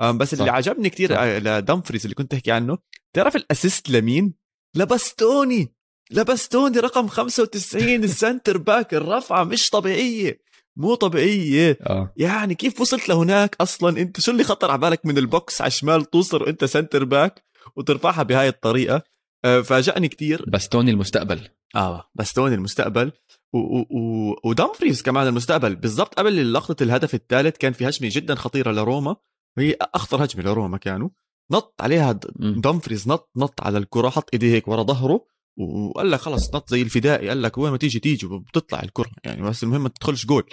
[0.00, 0.52] بس اللي صح.
[0.54, 1.18] عجبني كتير صح.
[1.20, 2.78] آه، لدمفريز اللي كنت تحكي عنه
[3.16, 4.34] تعرف ال assist لمين؟
[4.76, 5.74] لباستوني
[6.10, 10.40] لباستوني رقم 95 ال center back الرفعة مش طبيعية
[10.76, 11.78] مو طبيعية.
[11.82, 12.12] آه.
[12.16, 15.68] يعني كيف وصلت لهناك أصلا؟ أنت شو اللي خطر على بالك من ال box على
[15.68, 17.44] الشمال توصل وأنت center back
[17.76, 19.02] وترفعها بهاي الطريقة؟
[19.44, 20.44] آه، فاجأني كتير.
[20.48, 21.48] باستوني المستقبل.
[21.76, 23.12] آه باستوني المستقبل.
[23.52, 25.76] و- و- و- ودمفريز كمان المستقبل.
[25.76, 29.16] بالضبط قبل لقطة الهدف الثالث كان في هجمة جدا خطيرة لروما.
[29.56, 31.08] وهي أخطر هجمة لروما كانوا.
[31.52, 32.60] نط عليها د- مم.
[32.60, 35.24] دمفريز نط نط على الكرة حط إيديه هيك ورا ظهره.
[35.56, 39.42] وقال لك خلص نط زي الفدائي قال لك وين ما تيجي تيجي بتطلع الكرة يعني
[39.42, 40.44] بس المهم ما تدخلش جول.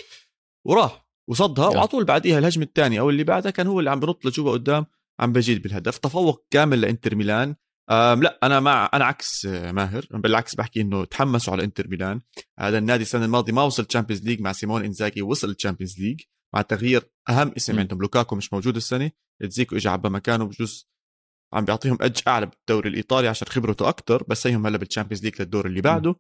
[0.65, 1.67] وراح وصدها.
[1.67, 4.85] وعلى طول بعديها الهجمه الثانية أو اللي بعدها كان هو اللي عم بنط لجوا قدام
[5.19, 5.97] عم بجيب الهدف.
[5.97, 7.55] تفوق كامل لإنتر ميلان.
[7.89, 12.21] لا أنا مع أنا عكس ماهر بالعكس بحكي إنه تحمسوا على إنتر ميلان.
[12.59, 16.21] هذا النادي السنة الماضية ما وصل Champions League مع سيموني إنزاجي وصل Champions League
[16.55, 17.79] مع تغيير أهم اسم.
[17.79, 18.01] عندهم.
[18.01, 20.89] لوكاكو مش موجود السنة دزيكو اجى عبى مكانه بجوز
[21.53, 25.41] عم بيعطيهم اج أعلى بالدوري الإيطالي عشان خبرته أكثر بس هيهم هلأ بال Champions League
[25.41, 26.15] للدور اللي بعده.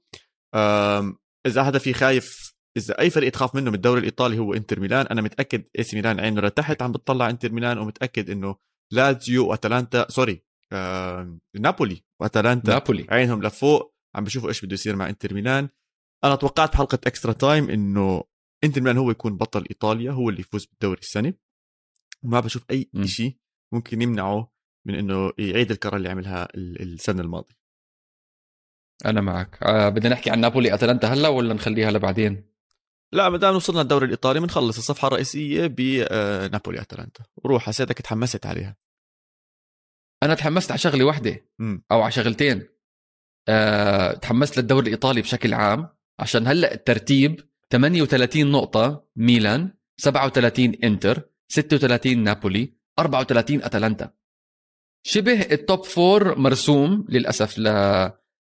[1.47, 5.05] إذا هذا في خايف إذا أي فريق تخاف منه من الدوري الإيطالي هو إنتر ميلان.
[5.05, 8.55] أنا متأكد AC ميلان عينه لتحت عم بتطلع إنتر ميلان ومتأكد إنه
[8.93, 13.07] لازيو وأتلانتا sorry آه نابولي وأتلانتا نابولي.
[13.09, 13.95] عينهم لفوق.
[14.15, 15.69] عم بشوفوا إيش بده يصير مع إنتر ميلان.
[16.23, 18.23] أنا توقعت بحلقه extra time إنه
[18.63, 21.33] إنتر ميلان هو يكون بطل إيطاليا هو اللي يفوز بالدوري السنة.
[22.23, 22.89] وما بشوف أي.
[23.03, 23.37] شيء
[23.73, 24.51] ممكن يمنعه
[24.85, 27.59] من إنه يعيد الكرة اللي عملها ال- السنة الماضية.
[29.05, 29.63] أنا معك.
[29.63, 32.49] آه بدنا نحكي عن نابولي أتلانتا هلأ ولا نخليها لبعدين؟
[33.11, 37.23] لا ما دام وصلنا الدوري الإيطالي بنخلص الصفحة الرئيسية بنابولي أتلانتا.
[37.35, 38.77] وروح حسيتك تحمست عليها.
[40.23, 41.45] أنا تحمست على شغلة واحدة
[41.91, 42.67] أو على شغلتين.
[43.47, 45.89] أه تحمست للدوري الإيطالي بشكل عام
[46.19, 54.13] عشان هلأ الترتيب 38 نقطة ميلان 37 إنتر 36 نابولي 34 أتلانتا.
[55.03, 57.67] شبه ال top four مرسوم للأسف ل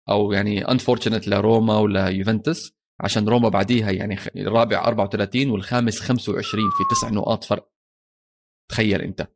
[0.09, 6.95] أو يعني unfortunate لروما ولا يوفنتوس عشان روما بعديها يعني الرابع 34 والخامس 25 في
[6.95, 7.69] تسع نقاط فرق.
[8.71, 9.27] تخيل أنت.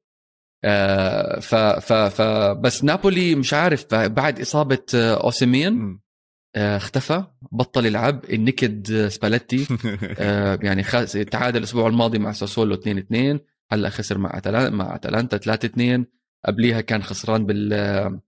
[0.63, 2.21] آه ف ف ف
[2.62, 5.99] بس نابولي مش عارف بعد إصابة آه، أوسيمين.
[6.56, 9.67] آه اختفى بطل يلعب النكد سباليتي
[10.19, 10.84] آه يعني
[11.23, 13.39] تعادل الأسبوع الماضي مع ساسولو 2 2
[13.71, 16.06] هلأ خسر مع أتلان مع أتلانتا 3 2
[16.45, 18.19] قبليها كان خسران بال آه،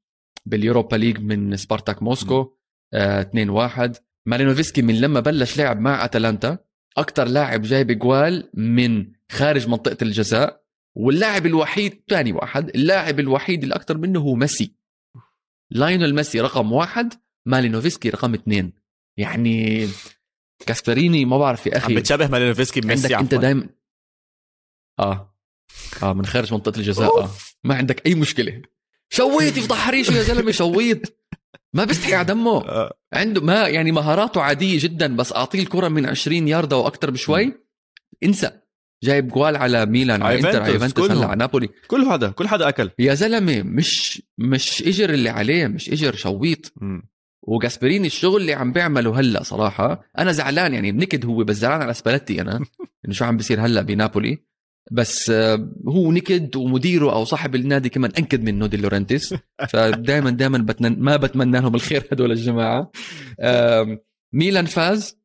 [0.46, 2.54] بال Europa League من سبارتاك موسكو
[2.94, 6.58] آه 2 1 مالينوفسكي من لما بلش لعب مع أتلانتا
[6.98, 13.76] أكثر لاعب جايب جوال من خارج منطقة الجزاء واللاعب الوحيد ثاني واحد اللاعب الوحيد اللي
[13.76, 14.76] أكثر منه هو ميسي.
[15.72, 17.14] لايونيل ميسي رقم واحد
[17.46, 18.74] مالينوفسكي رقم اثنين.
[19.18, 19.88] يعني
[20.66, 23.42] كاسبريني ما بعرف يا عم أخي بتشابه مالينوفسكي عندك بميسي أنت عفواً.
[23.42, 23.70] دايما
[25.00, 25.36] آه.
[26.04, 27.22] آه من خارج منطقة الجزاء آه.
[27.22, 27.55] أوف.
[27.66, 28.62] ما عندك أي مشكلة.
[29.10, 31.18] شويت يفضح حريشه يا زلمة شويت.
[31.74, 32.58] ما بيستحي على دمه.
[32.70, 37.54] آه، عنده ما يعني مهاراته عادية جدا بس أعطيه الكرة من 20 ياردة وأكثر بشوي.
[38.24, 38.52] انسى.
[39.04, 41.26] جايب جوال على ميلان على إنتر على يوفنتوس، هلأ.
[41.26, 41.70] على نابولي.
[41.88, 42.92] كل هذا كل حدا أكل.
[43.00, 46.74] يا زلمة مش مش اجر اللي عليه مش اجر شويط.
[47.42, 51.94] وجاسبريني الشغل اللي عم بيعمله هلأ صراحة أنا زعلان يعني نكد هو بس زعلان على
[51.94, 52.66] سباليتي أنا.
[53.06, 54.40] إنه شو عم بيصير هلأ بنابولي.
[54.92, 59.36] بس آه، هو نكد ومديره أو صاحب النادي كمان أنكد منه دي لورنتيس.
[59.72, 62.92] فدائما دائما بتمنى ما بتمنى لهم الخير هدول الجماعة.
[64.34, 65.18] ميلان فاز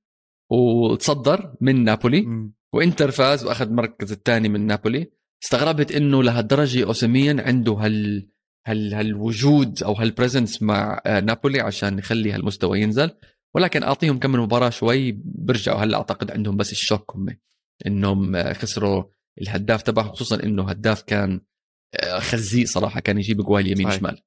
[0.51, 2.51] وتصدر من نابولي.
[2.73, 5.11] وإنتر فاز وأخذ المركز الثاني من نابولي.
[5.45, 8.29] استغربت إنه لهالدرجة أوسيمين عنده هال
[8.67, 13.11] هال هالوجود أو هال presence مع آه، نابولي عشان يخلي هالمستوى ينزل.
[13.55, 17.27] ولكن أعطيهم كم مباراة شوي برجعوا هلأ أعتقد عندهم بس ال shock هم
[17.87, 19.05] إنهم آه، خسروا
[19.41, 21.41] الهداف تبعهم خصوصا إنه هداف كان
[21.95, 24.01] آه، خزيق صراحة كان يجيب جوال يمين صحيح.
[24.01, 24.23] شمال.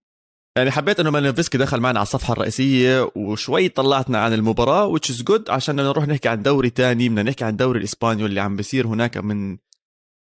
[0.58, 5.24] يعني حبيت إنه مالينوفسكي دخل معنا على الصفحة الرئيسية وشوي طلعتنا عن المباراة which is
[5.32, 8.88] good عشان نروح نحكي عن دوري تاني بدنا نحكي عن الدوري الاسباني واللي عم بيصير
[8.88, 9.58] هناك من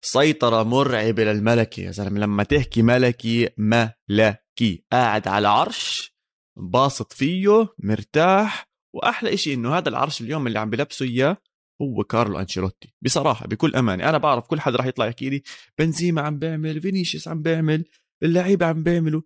[0.04, 1.82] سيطرة مرعبة للملكي.
[1.82, 4.84] يا زلمة لما تحكي ملكي ملكي.
[4.92, 6.14] قاعد على عرش
[6.56, 8.68] باسط فيه مرتاح.
[8.94, 11.36] وأحلى إشي إنه هذا العرش اليوم اللي عم بلبسه إياه
[11.82, 12.94] هو كارلو أنشيلوتي.
[13.02, 15.42] بصراحة بكل أمانة أنا بعرف كل حدا راح يطلع يحكي لي
[15.78, 17.84] بنزيما عم بيعمل فينيسيوس عم بيعمل
[18.22, 19.22] اللعيبة عم بيعملوا.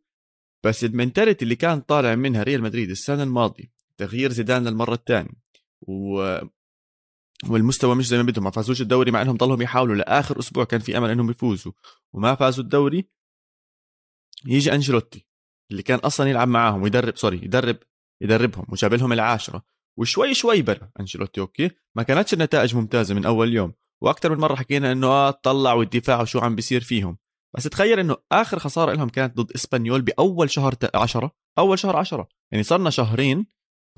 [0.65, 5.43] بس ال mentality اللي كان طالع منها ريال مدريد السنة الماضية تغيير زيدان للمرة الثانية
[5.81, 6.39] و
[7.49, 10.81] والمستوى مش زي ما بدهم ما فازوش الدوري مع إنهم ضلهم يحاولوا لآخر أسبوع كان
[10.81, 11.73] في أمل إنهم يفوزوا
[12.13, 13.09] وما فازوا الدوري.
[14.47, 15.27] يجي أنشيلوتي
[15.71, 17.77] اللي كان أصلا يلعب معاهم ويدرب سوري يدرب
[18.21, 19.65] يدربهم وجاب لهم العاشرة.
[19.99, 21.71] وشوي شوي بنى أنشيلوتي okay.
[21.95, 23.73] ما كانتش النتائج ممتازة من أول يوم.
[24.01, 27.19] وأكثر من مرة حكينا إنه آه طلع والدفاع وشو عم بيصير فيهم.
[27.57, 32.29] بس تخيل إنه آخر خسارة لهم كانت ضد إسبانيول بأول شهر 10 أول شهر 10
[32.53, 33.47] يعني صرنا شهرين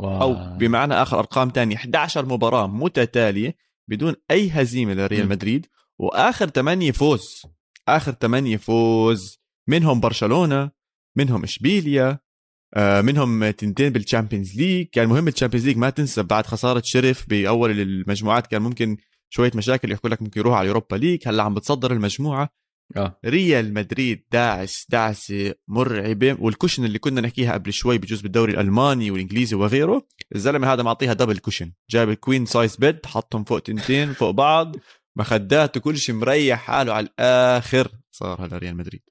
[0.00, 1.76] أو بمعنى آخر أرقام تانية.
[1.76, 3.56] 11 مباراة متتالية
[3.88, 5.28] بدون أي هزيمة لريال.
[5.28, 5.66] مدريد.
[5.98, 7.42] وآخر 8 فوز.
[7.88, 10.70] آخر 8 فوز منهم برشلونة
[11.16, 12.18] منهم إشبيليا
[12.78, 17.28] منهم تنتين بال Champions League كان مهم ال Champions League ما تنسى بعد خسارة شيريف
[17.28, 18.96] بأول المجموعات كان ممكن
[19.30, 21.28] شوية مشاكل يحكوا لك ممكن يروح على Europa League.
[21.28, 22.48] هلأ عم بتصدر المجموعة.
[22.96, 23.18] آه.
[23.24, 26.36] ريال مدريد داعس دعسه مرعبة.
[26.40, 31.12] وال cushion اللي كنا نحكيها قبل شوي بجوز بالدوري الألماني والإنجليزي وغيره الزلمة هذا معطيها
[31.12, 34.76] double cushion جاب ال queen size bed حطهم فوق تنتين فوق بعض.
[35.16, 37.88] مخدات وكل شيء مريح حاله على الآخر.
[38.10, 39.02] صار هذا ريال مدريد.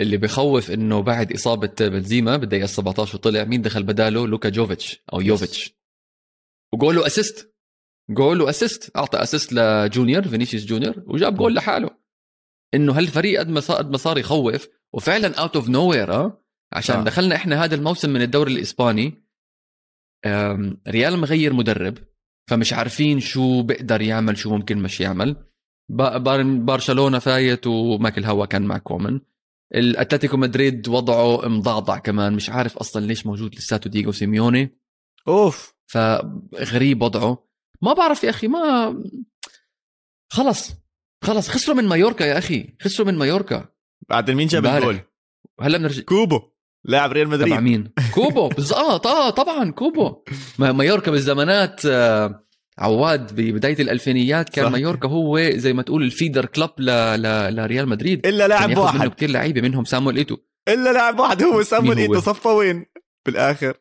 [0.00, 5.20] اللي بخوف إنه بعد إصابة بنزيما بالدقيقه 17 وطلع مين دخل بداله؟ لوكا جوفيتش أو
[5.20, 5.74] يوفيتش.
[6.74, 7.54] وجوله assist
[8.10, 8.96] جول و assist.
[8.96, 11.90] أعطى assist لجونيور فينيسيوس جونيور وجاب جول لحاله.
[12.74, 16.30] إنه هالفريق قد ما صار قد ما صار يخوف وفعلا out of nowhere
[16.72, 17.04] عشان آه.
[17.04, 19.22] دخلنا إحنا هذا الموسم من الدوري الإسباني
[20.88, 21.98] ريال مغير مدرب
[22.50, 25.36] فمش عارفين شو بيقدر يعمل شو ممكن مش يعمل.
[26.64, 29.20] برشلونه فايت وماكل هوا كان مع كومان.
[29.74, 32.32] الأتلتيكو مدريد وضعه مضعضع كمان.
[32.32, 34.78] مش عارف أصلا ليش موجود لساته دييغو سيميوني.
[35.28, 35.74] أوف.
[35.86, 37.48] فغريب وضعه.
[37.82, 38.94] ما بعرف يا أخي ما
[40.32, 40.70] خلص
[41.24, 43.68] خلص خسروا من مايوركا يا أخي خسروا من مايوركا.
[44.08, 44.66] بعد مين جاب.
[44.66, 45.00] الجول؟
[45.60, 46.40] هلا بنرجع كوبو
[46.84, 47.54] لاعب ريال تبع مدريد.
[47.60, 50.24] مين؟ كوبو بالضبط آه طبعا كوبو.
[50.58, 52.41] ما- مايوركا بالزمانات آه،
[52.78, 54.70] عواد ببداية الألفينيات كان صح.
[54.70, 56.86] مايوركا هو زي ما تقول ال feeder club ل...
[57.22, 57.56] ل...
[57.56, 58.26] لريال مدريد.
[58.26, 59.14] إلا لاعب ياخذ منه واحد.
[59.14, 60.36] كثير لعيبة منهم سامويل إيتو.
[60.68, 62.86] إلا لاعب واحد هو سامويل؟ إيتو صفى وين؟
[63.26, 63.74] بالآخر.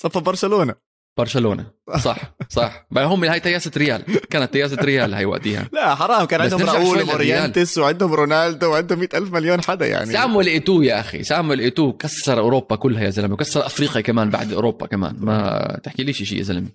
[0.00, 0.74] صفى برشلونة.
[1.18, 1.70] برشلونة.
[1.98, 2.86] صح صح.
[2.90, 4.04] بقى هم هاي تياسة ريال.
[4.30, 5.68] كانت تياسة ريال هاي وقتها.
[5.72, 6.24] لا حرام.
[6.24, 7.02] كان عندهم راؤول.
[7.02, 10.12] ومورينتس وعندهم رونالدو وعندهم مئة ألف مليون حدا يعني.
[10.12, 11.22] سامويل إيتو يا أخي.
[11.22, 13.34] سامويل إيتو كسر أوروبا كلها يا زلمة.
[13.34, 15.16] وكسر أفريقيا كمان بعد أوروبا كمان.
[15.18, 16.68] ما تحكي ليش شيء يا زلمة.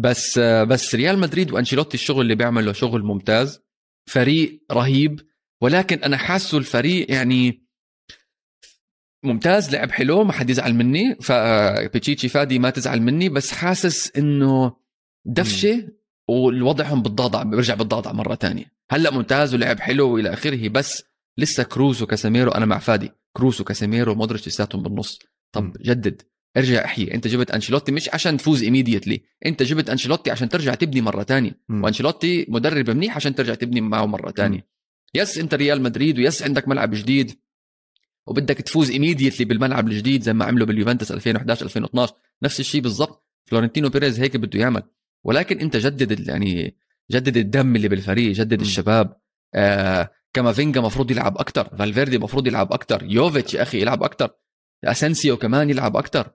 [0.00, 3.60] بس بس ريال مدريد وأنشيلوتي الشغل اللي بيعمله شغل ممتاز
[4.08, 5.20] فريق رهيب
[5.62, 7.68] ولكن أنا حاسه الفريق يعني
[9.24, 14.76] ممتاز لعب حلو ما حد يزعل مني فبيتشيتشي فادي ما تزعل مني بس حاسس إنه
[15.26, 15.88] دفشة
[16.28, 18.72] والوضعهم مضعضع بيرجع مضعضع مرة تانية.
[18.90, 21.04] هلأ ممتاز ولعب حلو وإلى آخره بس
[21.38, 25.18] لسه كروز وكاسيميرو أنا مع فادي كروز وكاسيميرو ومودريتش لساتهم بالنص
[25.52, 25.72] طب.
[25.80, 26.22] جدد.
[26.58, 31.00] ارجع احيي انت جبت أنشيلوتي مش عشان تفوز immediately انت جبت أنشيلوتي عشان ترجع تبني
[31.00, 31.60] مرة تانية.
[31.70, 34.66] وأنشيلوتي مدرب منيح عشان ترجع تبني معه مرة تانية.
[35.14, 37.38] Yes انت ريال مدريد و yes عندك ملعب جديد.
[38.26, 43.26] وبدك تفوز immediately بالملعب الجديد زي ما عملوا باليوفنتوس 2011 2012 نفس الشيء بالضبط.
[43.46, 44.82] فلورنتينو بيريز هيك بده يعمل.
[45.24, 46.76] ولكن انت جدد يعني
[47.10, 48.62] جدد الدم اللي بالفريق جدد م.
[48.62, 49.16] الشباب.
[49.54, 54.30] آه كامافينجا مفروض يلعب أكثر فالفيردي مفروض يلعب أكثر يوفيتش يا أخي يلعب أكثر
[54.84, 56.30] اسنسيو كمان يلعب أكثر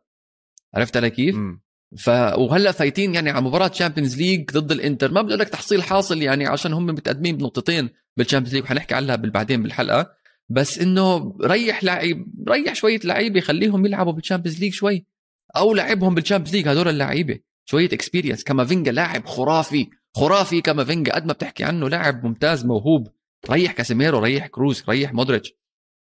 [0.75, 1.61] عرفت علي كيف؟ مم.
[1.97, 5.11] ف وهلأ فايتين يعني على مباراة Champions League ضد الإنتر.
[5.11, 9.15] ما بقول لك تحصيل حاصل يعني عشان هم متقدمين بنقطتين بال Champions League وحنحكي عنها
[9.15, 10.11] بعدين بالحلقة.
[10.49, 15.05] بس إنه ريح لعيب ريح شوية لعيبة خليهم يلعبوا بال Champions League شوي
[15.57, 17.39] أو لعبهم بال Champions League هدول اللعيبة.
[17.65, 21.15] شوية experience كامافينجا لاعب خرافي خرافي كامافينجا.
[21.15, 23.07] قد ما بتحكي عنه لاعب ممتاز موهوب.
[23.49, 25.53] ريح كاسيميرو ريح كروز ريح مودريتش.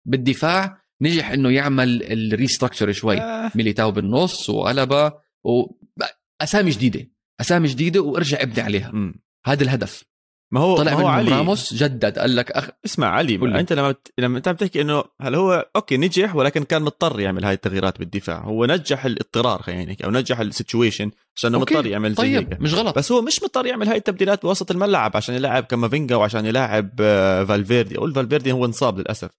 [0.07, 3.51] بالدفاع نجح إنه يعمل ال restructure شوي آه.
[3.55, 5.12] ميليتاو بالنص وألابا
[5.45, 7.11] وأسامي جديدة
[7.41, 9.15] أسامي جديدة وارجع ابني عليها مم.
[9.47, 10.05] هذا الهدف
[10.53, 12.69] ما هو طلع ما هو علي راموس جدد قال لك أخ...
[12.85, 13.61] اسمع علي لي.
[13.61, 14.13] أنت لما بت...
[14.19, 18.39] لما أنت بتحكي إنه هل هو okay نجح ولكن كان مضطر يعمل هاي التغييرات بالدفاع
[18.39, 21.75] هو نجح الاضطرار خلينا أو نجح ال situation عشان okay.
[21.75, 22.49] مضطر يعمل زي هيك.
[22.49, 26.17] طيب مش غلط بس هو مش مضطر يعمل هاي التبديلات بوسط الملعب عشان يلعب كامافينجا
[26.17, 29.31] وعشان يلاعب آه، فالفيردي أقول فالفيردي هو انصاب للأسف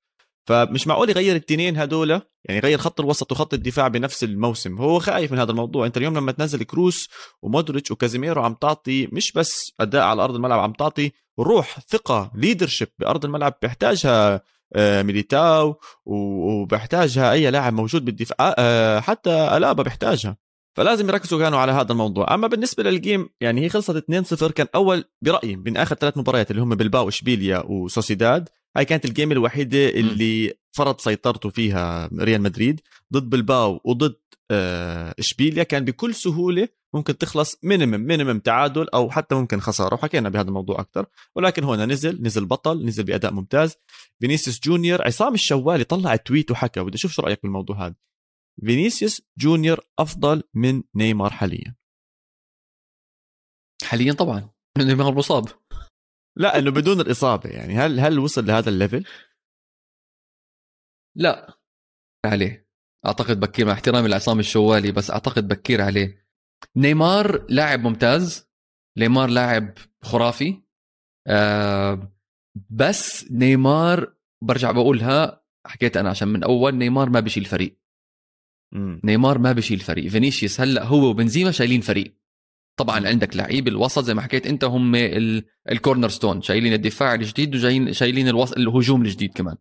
[0.47, 4.77] فمش معقول يغير التنين هدول يعني يغير خط الوسط وخط الدفاع بنفس الموسم.
[4.77, 5.86] هو خايف من هذا الموضوع.
[5.86, 7.10] انت اليوم لما تنزل كروس
[7.41, 12.88] ومودريتش وكازيميرو عم تعطي مش بس أداء على أرض الملعب عم تعطي روح ثقة leadership
[12.99, 13.54] بأرض الملعب.
[13.62, 14.41] بيحتاجها
[14.75, 15.75] آه، ميليتاو
[16.06, 18.56] و- وبيحتاجها أي لاعب موجود بالدفاع.
[18.58, 20.38] آه، حتى ألابا بيحتاجها.
[20.77, 22.34] فلازم يركزوا كانوا على هذا الموضوع.
[22.34, 26.51] أما بالنسبة لل game يعني هي خلصت 2-0 كان أول برأيي من آخر ثلاث مباريات
[26.51, 32.41] اللي هم بلباو إشبيليا وسوسيداد هاي كانت ال game الوحيدة اللي فرض سيطرته فيها ريال
[32.41, 32.81] مدريد
[33.13, 34.15] ضد بلباو وضد
[34.51, 35.63] آه، إشبيليا.
[35.63, 40.79] كان بكل سهولة ممكن تخلص minimum minimum تعادل أو حتى ممكن خسارة وحكينا بهذا الموضوع
[40.79, 41.05] أكثر
[41.36, 43.75] ولكن هون نزل نزل بطل نزل بأداء ممتاز.
[44.19, 47.95] فينيسيوس جونيور عصام الشوالي طلع tweet وحكى بدي أشوف شو رأيك بالموضوع هذا.
[48.65, 51.75] فينيسيوس جونيور أفضل من نيمار حاليا.
[53.84, 54.49] حاليا طبعا.
[54.77, 55.47] نيمار مصاب.
[56.38, 57.74] لا إنه بدون الإصابة يعني.
[57.74, 59.06] هل هل وصل لهذا ال level
[61.15, 61.60] لا.
[62.26, 62.67] عليه.
[63.06, 66.28] أعتقد بكير مع احترامي لعصام الشوالي بس أعتقد بكير عليه.
[66.76, 68.50] نيمار لاعب ممتاز.
[68.98, 70.62] نيمار لاعب خرافي.
[71.28, 72.12] آه
[72.70, 77.80] بس نيمار برجع بقولها حكيت أنا عشان من أول نيمار ما بيشيل فريق.
[78.74, 79.02] مم.
[79.04, 80.12] نيمار ما بيشيل فريق.
[80.12, 82.20] فينيسيوس هلأ هو وبنزيما شايلين فريق.
[82.84, 87.56] طبعا عندك لعيب الوسط زي ما حكيت أنت هم ال- ال cornerstone شايلين الدفاع الجديد
[87.56, 89.56] وجايين شايلين الوسط الهجوم الجديد كمان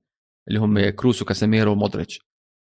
[0.49, 2.21] اللي هم كروس وكاسيميرو ومودريتش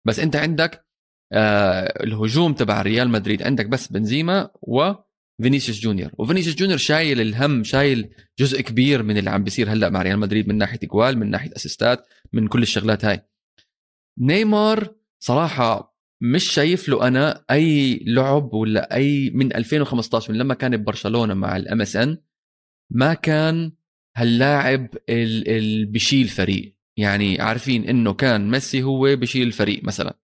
[0.06, 0.86] بس أنت عندك
[1.32, 6.10] آه الهجوم تبع ريال مدريد عندك بس بنزيما وفينيسيوس جونيور.
[6.18, 10.48] وفينيسيوس جونيور شايل الهم شايل جزء كبير من اللي عم بيصير هلأ مع ريال مدريد
[10.48, 13.20] من ناحية إجوال من ناحية أسيستات من كل الشغلات هاي.
[14.18, 20.76] نيمار صراحة مش شايف له أنا أي لعب ولا أي من 2015 من لما كان
[20.76, 22.18] ببرشلونة مع ال MSN
[22.92, 23.72] ما كان
[24.16, 26.76] هاللاعب اللي بشيل فريق.
[26.98, 30.18] يعني عارفين إنه كان ميسي هو بشيل الفريق مثلا.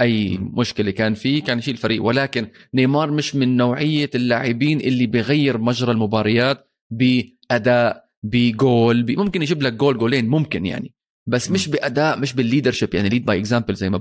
[0.00, 0.38] أي.
[0.38, 2.02] مشكلة كان فيه كان يشيل فريق.
[2.04, 9.72] ولكن نيمار مش من نوعية اللاعبين اللي بيغير مجرى المباريات بأداء بجول ممكن يجيب لك
[9.72, 10.95] جول جولين ممكن يعني.
[11.26, 13.98] بس مش بأداء مش بال leadership يعني lead by example زي ما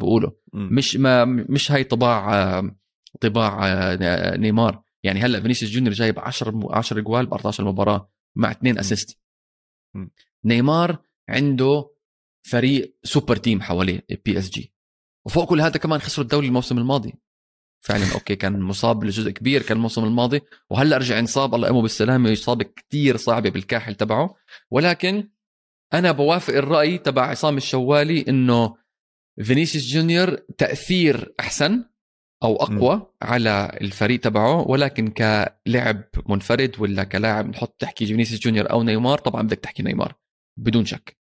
[0.53, 0.69] مم.
[0.71, 2.61] مش ما مش هاي طباع
[3.21, 4.83] طباع آه، نيمار.
[5.03, 9.19] يعني هلأ فينيسيوس جونيور جايب 10 10 جوال ب 14 مباراه مع اثنين assist.
[10.45, 10.97] نيمار
[11.29, 11.91] عنده
[12.47, 14.73] فريق super team حواليه PSG
[15.25, 17.13] وفوق كل هذا كمان خسروا الدوري الموسم الماضي.
[17.85, 20.41] فعلا okay كان مصاب لجزء كبير كان الموسم الماضي.
[20.69, 24.35] وهلأ رجع انصاب الله يقومه بالسلامة اصابه كتير صعبة بالكاحل تبعه.
[24.71, 25.29] ولكن
[25.95, 28.75] أنا بوافق الرأي تبع عصام الشوالي إنه
[29.43, 31.85] فينيسيوس جونيور تأثير أحسن
[32.43, 33.05] أو أقوى م.
[33.21, 39.41] على الفريق تبعه ولكن كلعب منفرد ولا كلاعب نحط تحكي فينيسيوس جونيور أو نيمار طبعا
[39.41, 40.15] بدك تحكي نيمار
[40.57, 41.17] بدون شك.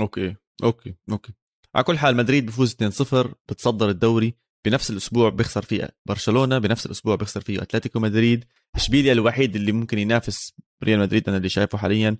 [0.00, 1.32] okay okay okay.
[1.74, 7.16] على كل حال مدريد بفوز 2-0 بتصدر الدوري بنفس الأسبوع بيخسر فيه برشلونة بنفس الأسبوع
[7.16, 8.44] بيخسر فيه أتلتيكو مدريد.
[8.74, 12.16] إشبيليا الوحيد اللي ممكن ينافس ريال مدريد أنا اللي شايفه حاليا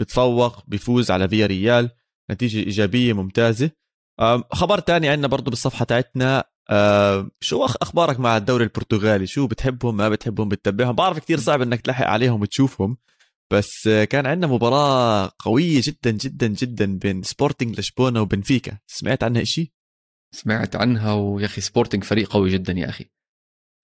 [0.00, 1.90] بتفوق بيفوز على فيا ريال.
[2.30, 3.70] نتيجة إيجابية ممتازة.
[4.52, 6.44] خبر تاني عندنا برضو بالصفحة تاعتنا.
[7.40, 12.06] شو أخبارك مع الدوري البرتغالي؟ شو بتحبهم؟ ما بتحبهم؟ بتتبعهم؟ بعرف كتير صعب إنك تلحق
[12.06, 12.96] عليهم وتشوفهم.
[13.52, 18.78] بس كان عندنا مباراة قوية جدا جدا جدا بين سبورتنج لشبونة وبنفيكا.
[18.86, 19.72] سمعت عنها إشي؟
[20.34, 23.04] سمعت عنها ويا أخي سبورتنج فريق قوي جدا يا أخي.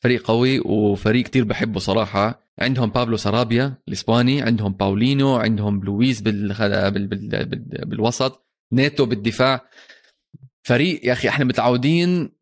[0.02, 2.41] فريق قوي وفريق كتير بحبه صراحة.
[2.61, 6.48] عندهم بابلو سرابيا الإسباني عندهم باولينو عندهم لويس بال...
[6.90, 7.07] بال...
[7.07, 7.46] بال...
[7.46, 7.84] بال...
[7.86, 9.68] بالوسط نيتو بالدفاع.
[10.66, 12.32] فريق يا أخي إحنا متعودين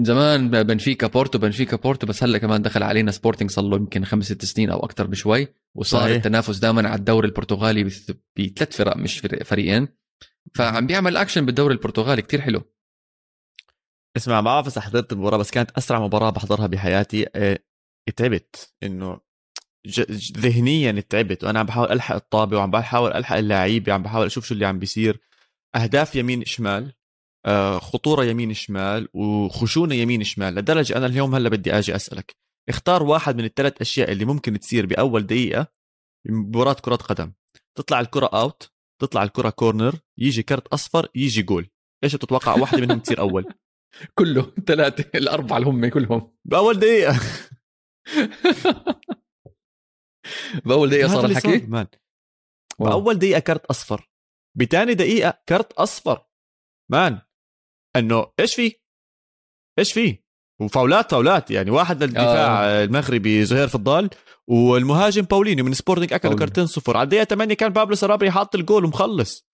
[0.00, 4.24] زمان بنفيكا بورتو بنفيكا بورتو بس هلأ كمان دخل علينا سبورتنج صار له يمكن خمس
[4.24, 6.16] ست سنين أو أكثر بشوي وصار صحيح.
[6.16, 9.88] التنافس دائما على الدوري البرتغالي بثلاث فرق مش فريقين.
[10.54, 12.62] فعم بيعمل اكشن بالدوري البرتغالي كتير حلو.
[14.16, 17.58] اسمع ما بعرف إذا حضرت المباراة بس كانت أسرع مباراة بحضرها بحياتي آه
[18.16, 19.25] تعبت إنه
[20.38, 24.54] ذهنيا تعبت وأنا عم بحاول ألحق الطابة وعم بحاول ألحق اللعيبه عم بحاول أشوف شو
[24.54, 25.20] اللي عم بيصير.
[25.76, 26.92] أهداف يمين شمال
[27.78, 30.54] خطورة يمين شمال وخشونة يمين شمال.
[30.54, 32.36] لدرجة أنا اليوم هلأ بدي آجي أسألك
[32.68, 35.66] اختار واحد من الثلاث أشياء اللي ممكن تصير بأول دقيقة
[36.26, 37.32] بمباراة كرة قدم.
[37.74, 38.70] تطلع الكرة out
[39.02, 41.68] تطلع الكرة corner يجي كرت أصفر يجي جول
[42.04, 43.44] إيش بتتوقع واحدة منهم تصير أول؟
[44.18, 46.32] كله ثلاثة الأربعة اللي هم كلهم.
[46.44, 47.20] بأول دقيقة.
[50.66, 51.58] باول دقيقة صار الحكي.
[51.58, 51.86] man
[52.78, 54.10] بأول دقيقة كرت أصفر.
[54.56, 56.26] بتاني دقيقة كرت أصفر.
[56.90, 57.20] man
[57.96, 58.72] إنه إيش في؟
[59.78, 60.18] إيش في؟
[60.60, 61.50] وفاولات فاولات.
[61.50, 62.84] يعني واحد للدفاع آه.
[62.84, 64.10] المغربي زهير فضال
[64.46, 66.96] والمهاجم باولينيو من سبورتنج اكلوا كرتين صفر.
[66.96, 69.46] على الدقيقة 8 كان بابلو سرابيا حاط الجول ومخلص.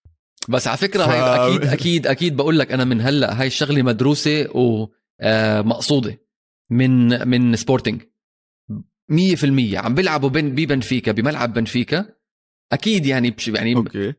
[0.49, 1.09] بس على فكرة ف...
[1.09, 6.19] هاي أكيد أكيد أكيد بقول لك أنا من هلأ هاي الشغلة مدروسة ومقصوده آه،
[6.71, 8.03] من من سبورتنج.
[9.13, 12.07] 100% عم بيلعبوا بين ببنفيكا بملعب بنفيكا.
[12.73, 14.15] أكيد يعني يعني okay.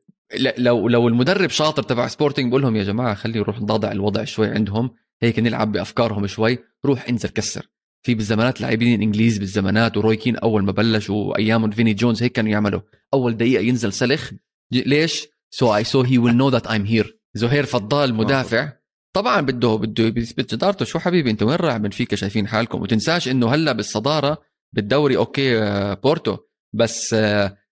[0.57, 4.47] لو لو المدرب شاطر تبع سبورتنج بقول لهم يا جماعة خلي نروح نضعضع الوضع شوي
[4.47, 7.69] عندهم هيك نلعب بأفكارهم شوي روح انزل كسر.
[8.05, 12.51] في بالزمانات لاعبين إنجليز بالزمانات وروي كين أول ما بلش وايام فيني جونز هيك كانوا
[12.51, 12.81] يعملوا.
[13.13, 14.31] أول دقيقة ينزل سلخ
[14.71, 18.73] ليش؟ so I so he will know that I'm here زهير فضال مدافع.
[19.13, 22.81] طبعا بده بده يثبت جدارته شو حبيبي انت وين رايح؟ بنفيكا شايفين حالكم.
[22.81, 24.41] وتنساش إنه هلأ بالصدارة
[24.73, 26.37] بالدوري okay آه، بورتو
[26.75, 27.15] بس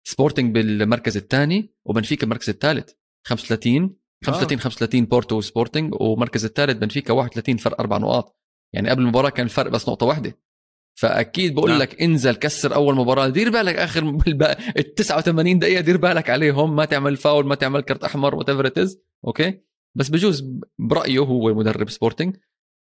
[0.04, 2.92] سبورتنج بالمركز الثاني وبنفيكا المركز الثالث.
[3.28, 3.96] 35
[4.26, 4.62] 35 آه.
[4.62, 8.38] 35 بورتو وسبورتنج ومركز الثالث بنفيكا 31 فرق أربع نقاط.
[8.74, 10.38] يعني قبل المباراة كان الفرق بس نقطة واحدة.
[11.00, 11.80] فأكيد بقول نعم.
[11.80, 13.28] لك انزل كسر أول مباراة.
[13.28, 14.20] دير بالك آخر
[14.78, 18.90] ال 89 دقيقة دير بالك عليهم ما تعمل فاول ما تعمل كرت أحمر whatever
[19.28, 19.62] okay؟
[19.96, 20.44] بس بجوز
[20.80, 22.38] برأيه هو مدرب سبورتنج.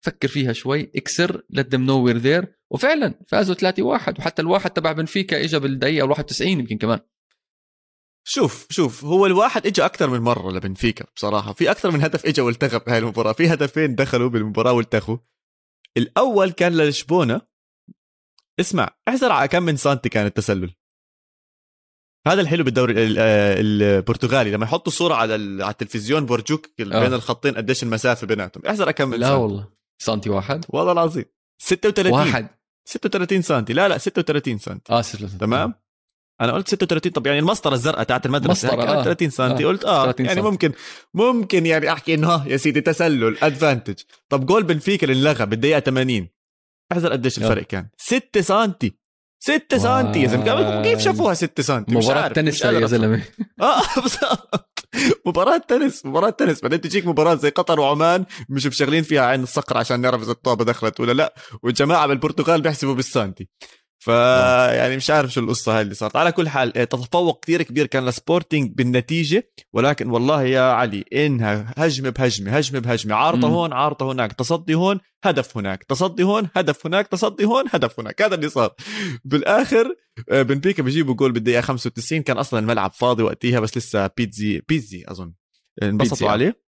[0.04, 4.70] فكر فيها شوي اكسر let them know we're there وفعلا فازوا 3 1 وحتى الواحد
[4.70, 7.00] تبع بنفيكا اجى بالدقيقة 91 يمكن كمان.
[8.24, 11.52] شوف شوف هو الواحد اجى أكثر من مرة لبنفيكا بصراحة.
[11.52, 13.32] في أكثر من هدف اجى والتغى بهاي المباراة.
[13.32, 15.18] في هدفين دخلوا بالمباراة والتغوا.
[15.96, 17.40] الأول كان لشبونه
[18.60, 20.74] اسمع احزر على كم من سنتي كان التسلل.
[22.26, 24.50] هذا الحلو بالدوري البرتغالي.
[24.50, 27.06] لما يحطوا صورة على على التلفزيون بورجوك بين آه.
[27.06, 28.66] الخطين قديش المسافة بيناتهم.
[28.66, 29.40] احذر كم من لا سنتي.
[29.40, 29.81] والله.
[30.04, 31.24] سنتي واحد؟ والله العظيم.
[31.58, 32.46] 36 واحد.
[32.84, 33.72] 36 سنتي.
[33.72, 34.92] لا لا 36 سنتي.
[34.92, 35.74] آه 36 تمام؟
[36.40, 39.02] أنا قلت 36 طب يعني المسطرة الزرقاء تاعت المدرسة مسطرة آه.
[39.04, 39.56] 30 سم آه.
[39.56, 40.40] قلت آه يعني سنتي.
[40.40, 40.72] ممكن
[41.14, 43.94] ممكن يعني أحكي إنه يا سيدي تسلل ادفانتج
[44.28, 46.28] طب جول بنفيكا اللي انلغى بالدقيقة 80
[46.92, 47.88] أحذر قديش الفرق كان.
[47.98, 48.72] 6 سم
[49.44, 53.22] 6 سم يا زلمه كيف شافوها 6 سم مباراة تنس يا زلمة.
[53.60, 53.82] آه
[55.26, 56.60] مباراة تنس مباراة تنس.
[56.60, 60.64] بعدين تجيك مباراة زي قطر وعمان مش مشغلين فيها عين الصقر عشان نعرف اذا الطابة
[60.64, 63.48] دخلت ولا لا؟ والجماعة بالبرتغال بيحسبوا بالسانتي
[64.02, 66.16] فيعني مش عارف شو القصة هاي اللي صارت.
[66.16, 71.74] على كل حال إيه، تفوق كثير كبير كان لسبورتينج بالنتيجة ولكن والله يا علي إنها
[71.76, 73.14] هجمة بهجمة هجمة بهجمة.
[73.14, 74.32] عارضة هون عارضة هناك.
[74.32, 75.84] تصدي هون هدف هناك.
[75.84, 77.06] تصدي هون هدف هناك.
[77.06, 78.22] تصدي هون هدف هناك.
[78.22, 78.74] هذا اللي صار.
[79.24, 79.94] بالآخر
[80.30, 85.04] آه، بنفيكا بيجيبوا جول بالدقيقة 95 كان أصلا الملعب فاضي وقتها بس لسه بيتزي بيتزي
[85.08, 85.32] أظن.
[85.82, 86.62] انبسطوا عليه.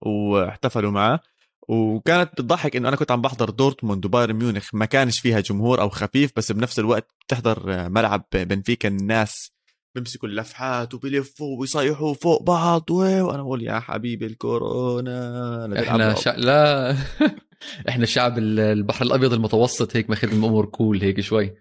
[0.00, 1.20] واحتفلوا معه.
[1.68, 5.88] وكانت بتضحك إنه أنا كنت عم بحضر دورتموند وبايرن ميونخ ما كانش فيها جمهور أو
[5.88, 9.54] خفيف بس بنفس الوقت بتحضر ملعب بنفيكا الناس
[9.94, 12.90] بيمسكوا اللفحات وبيلفوا وبيصيحوا فوق بعض.
[12.90, 16.30] وأنا بقول يا حبيبي الكورونا إحنا شا...
[16.30, 16.96] لا.
[17.88, 21.54] إحنا شعب البحر الأبيض المتوسط هيك ماخذ الأمور cool هيك شوي.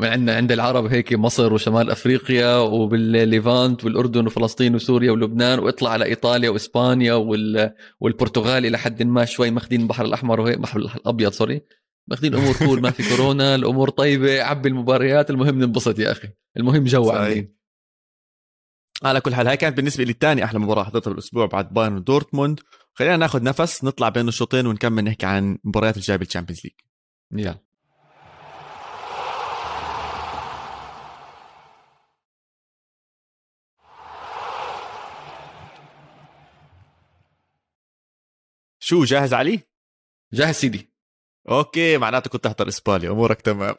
[0.00, 6.04] عندنا عند العرب هيك مصر وشمال أفريقيا وبال Levant والأردن وفلسطين وسوريا ولبنان وإطلع على
[6.04, 7.74] إيطاليا وإسبانيا وال...
[8.00, 11.62] والبرتغال إلى حد ما شوي ماخذين البحر الأحمر وهيك البحر الأبيض sorry
[12.08, 16.28] ماخذين امور cool ما في كورونا الأمور طيبة عبي المباريات المهم ننبسط يا أخي.
[16.56, 17.58] المهم جو عاملين
[19.02, 22.60] على كل حال هاي كانت بالنسبة لي الثاني أحلى مباراة حضرتها بالأسبوع بعد بايرن ودورتموند.
[22.94, 26.72] خلينا ناخذ نفس نطلع بين الشوطين ونكمل نحكي عن مباريات الجاية بال Champions League.
[27.44, 27.67] يلا.
[38.88, 39.60] شو جاهز علي؟
[40.32, 40.90] جاهز سيدي.
[41.48, 43.10] okay معناته كنت تحضر إسبانيا.
[43.10, 43.74] أمورك تمام.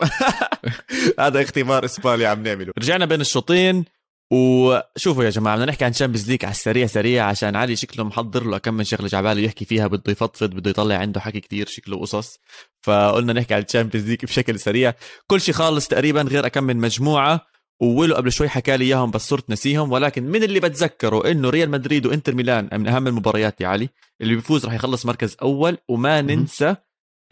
[1.20, 2.74] هذا اختبار إسبانيا عم نعمله.
[2.78, 3.86] رجعنا بين الشوطين
[4.34, 8.44] وشوفوا يا جماعة بدنا نحكي عن Champions League على السريع سريع عشان علي شكله محضر
[8.44, 11.68] له كم من شغلة جاي عباله يحكي فيها بده يفضفض بده يطلع عنده حكي كتير
[11.68, 12.40] شكله قصص.
[12.82, 14.94] فقلنا نحكي عن ال Champions League بشكل سريع.
[15.28, 17.46] كل شيء خالص تقريبا غير كم من مجموعة.
[17.82, 21.70] وولو قبل شوي حكى لي إياهم بس صرت نسيهم ولكن من اللي بتذكره إنه ريال
[21.70, 23.90] مدريد وإنتر ميلان من أهم المباريات يا علي
[24.22, 26.76] اللي بيفوز راح يخلص مركز أول وما ننسى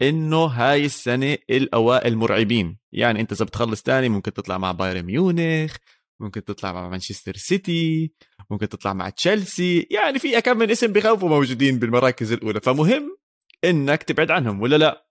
[0.02, 2.78] إنه هاي السنة الأوائل مرعبين.
[2.92, 5.76] يعني أنت إذا بتخلص تاني ممكن تطلع مع بايرن ميونخ
[6.20, 8.12] ممكن تطلع مع مانشستر سيتي
[8.50, 12.60] ممكن تطلع مع تشيلسي يعني في كم من اسم بخوفوا موجودين بالمراكز الأولى.
[12.60, 13.16] فمهم
[13.64, 15.08] إنك تبعد عنهم ولا لا؟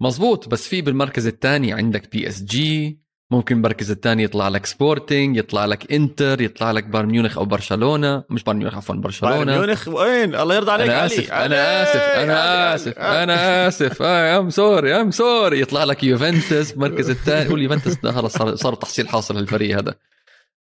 [0.00, 5.92] مزبوط بس في بالمركز الثاني عندك PSG ممكن المركز الثاني يطلع لك سبورتينج يطلع لك
[5.92, 10.34] إنتر يطلع لك بايرن ميونخ أو برشلونة مش بايرن ميونخ عفوا برشلونة بايرن ميونخ وين
[10.34, 11.06] الله يرضى عليك أنا علي.
[11.06, 11.44] آسف علي.
[11.46, 12.74] أنا آسف أنا.
[12.74, 12.98] آسف.
[12.98, 18.56] أنا آسف I'm sorry I'm sorry يطلع لك يوفنتوس المركز الثاني قول يوفنتوس خلص صار
[18.56, 19.94] صار تحصيل حاصل للفريق هذا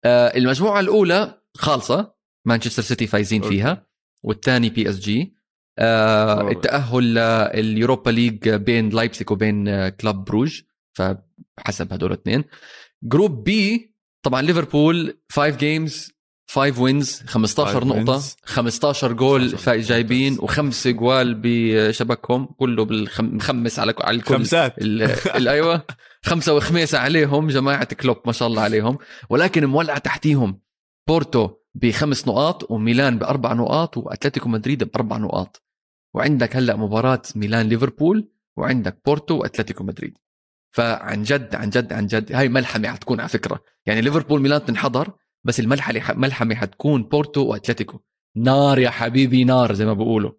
[0.04, 3.42] آه المجموعة الأولى خالصة مانشستر سيتي فايزين.
[3.42, 3.86] فيها
[4.22, 5.34] والثاني PSG
[5.78, 6.50] آه.
[6.50, 7.14] التأهل
[7.54, 10.60] لل Europa League بين لايبسيك وبين آه، كلاب بروج
[11.56, 12.44] فحسب هدول الاثنين
[13.02, 16.12] Group B طبعا ليفربول 5 games
[16.50, 18.34] 5 wins 15 five نقطة wins.
[18.44, 20.36] 15 جول 15 فا- جايبين.
[20.40, 24.34] وخمس جوال بشبكهم كله بالخمس على على الكل.
[24.34, 24.74] خمسات.
[25.48, 25.82] أيوه.
[26.24, 28.98] خمسة وخميسه عليهم جماعة كلوب ما شاء الله عليهم.
[29.30, 30.60] ولكن مولعه تحتيهم
[31.08, 35.62] بورتو بخمس نقاط وميلان بأربع نقاط وأتلتيكو مدريد بأربع نقاط.
[36.14, 40.18] وعندك هلأ مباراة ميلان ليفربول وعندك بورتو وأتلتيكو مدريد.
[40.74, 43.62] فعن جد عن جد عن جد هاي ملحمة حتكون على فكرة.
[43.86, 45.12] يعني ليفربول ميلان تنحضر
[45.44, 48.00] بس الملحمه ملحمة حتكون بورتو وأتلتيكو.
[48.36, 50.32] نار يا حبيبي نار زي ما بيقولوا.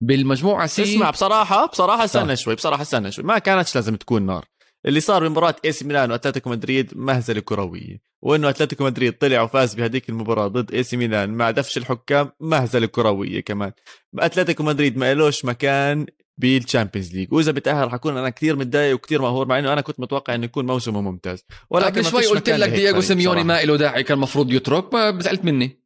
[0.00, 2.34] بالمجموعة C اسمع بصراحة بصراحة استنى آه.
[2.34, 3.24] شوي بصراحة استنى شوي.
[3.24, 4.44] ما كانتش لازم تكون نار.
[4.86, 8.00] اللي صار بمباراة AC ميلان وأتلتيكو مدريد مهزلة كروية.
[8.22, 13.40] وإنه أتلتيكو مدريد طلع وفاز بهذيك المباراة ضد AC ميلان مع دفش الحكام مهزلة كروية
[13.40, 13.72] كمان.
[14.18, 16.06] أتلتيكو مدريد ما لهش مكان
[16.40, 20.00] بال Champions League وإذا بتأهل حكون أنا كثير متضايق وكثير مقهور مع إنه أنا كنت
[20.00, 21.44] متوقع إنه يكون موسمه ممتاز.
[21.70, 23.44] ولكن ما شوي قلت لك فريق سيميوني.
[23.44, 25.82] ما له داعي كان المفروض يترك ما زعلت مني.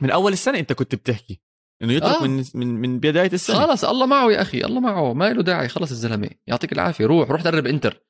[0.00, 1.40] من أول السنة أنت كنت بتحكي
[1.82, 2.26] إنه يترك آه.
[2.26, 3.66] من من من بداية السنة.
[3.66, 6.30] خلص الله معه يا أخي الله معه ما له داعي خلص الزلمة.
[6.46, 8.04] يعطيك العافية روح روح درب إنتر.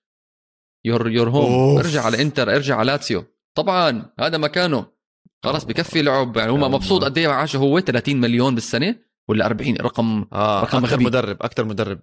[0.84, 1.78] your your home.
[1.78, 3.24] ارجع على إنتر ارجع على لاتسيو.
[3.54, 4.86] طبعا هذا مكانه.
[5.44, 6.36] خلص بكفي لعب.
[6.36, 6.56] يعني هو.
[6.56, 9.09] مبسوط قد إيه معاشه هو 30 مليون بالسنة.
[9.28, 11.04] ولا 40 رقم آه رقم أكثر غبي.
[11.04, 12.00] مدرب أكثر مدرب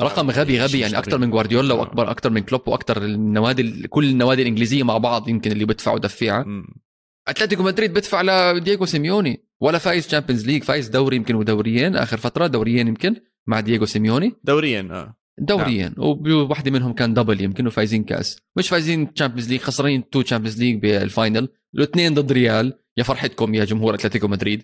[0.00, 4.42] رقم غبي غبي يعني أكثر من جوارديولا وأكبر أكثر من كلوب وأكثر النوادي كل النوادي
[4.42, 6.46] الإنجليزية مع بعض يمكن اللي بدفعوا دفيعة.
[7.28, 12.46] أتلتيكو مدريد بدفع لدييغو سيميوني ولا فايز Champions League فايز دوري يمكن ودوريين آخر فترة
[12.46, 13.16] دوريين يمكن
[13.46, 14.32] مع دييغو سيميوني.
[14.44, 15.16] دوريا آه.
[15.38, 18.38] دوريين وواحده منهم كان double يمكن وفايزين كأس.
[18.56, 23.54] مش فايزين تشامبيونز ليج خسرانين two Champions League بال final الاثنين ضد ريال يا فرحتكم
[23.54, 24.62] يا جمهور أتلتيكو مدريد.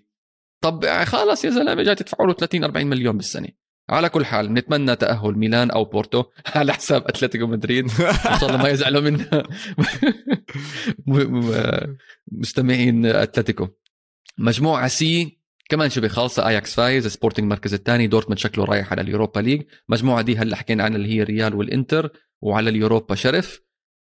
[0.61, 3.49] طب خلاص يا زلمة جاي تدفعوا له 30 40 مليون بالسنة.
[3.91, 7.85] على كل حال بنتمنى تأهل ميلان أو بورتو على حساب أتلتيكو مدريد.
[7.85, 9.43] إن شاء الله ما يزعلوا منا
[12.33, 13.69] مستمعين أتلتيكو.
[14.39, 15.39] مجموعة C
[15.69, 19.63] كمان شبه خالصة اياكس فايز سبورتنج المركز الثاني دورتموند شكله رايح على ال Europa League.
[19.89, 22.11] مجموعة D هلأ حكينا عنها اللي هي الريال والإنتر
[22.43, 23.61] وعلى ال Europa شرف.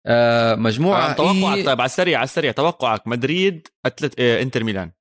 [0.07, 4.19] آه مجموعة آه توقعك طيب على السريع على السريع توقعك مدريد أتلت...
[4.19, 4.91] آه إنتر ميلان.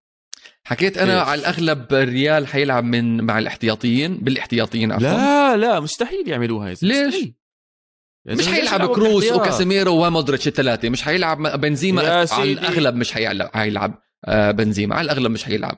[0.66, 6.28] حكيت أنا إيش؟ على الأغلب الريال حيلعب من مع الاحتياطيين بالاحتياطيين عفوا لا لا مستحيل
[6.28, 7.34] يعملوها يا ليش؟ مستحيل.
[8.26, 12.52] مش حيلعب كروس؟ وكاسيميرو ومودريتش الثلاثة مش حيلعب بنزيما على.
[12.52, 15.76] الأغلب مش حيلعب آه، بنزيما على الأغلب مش حيلعب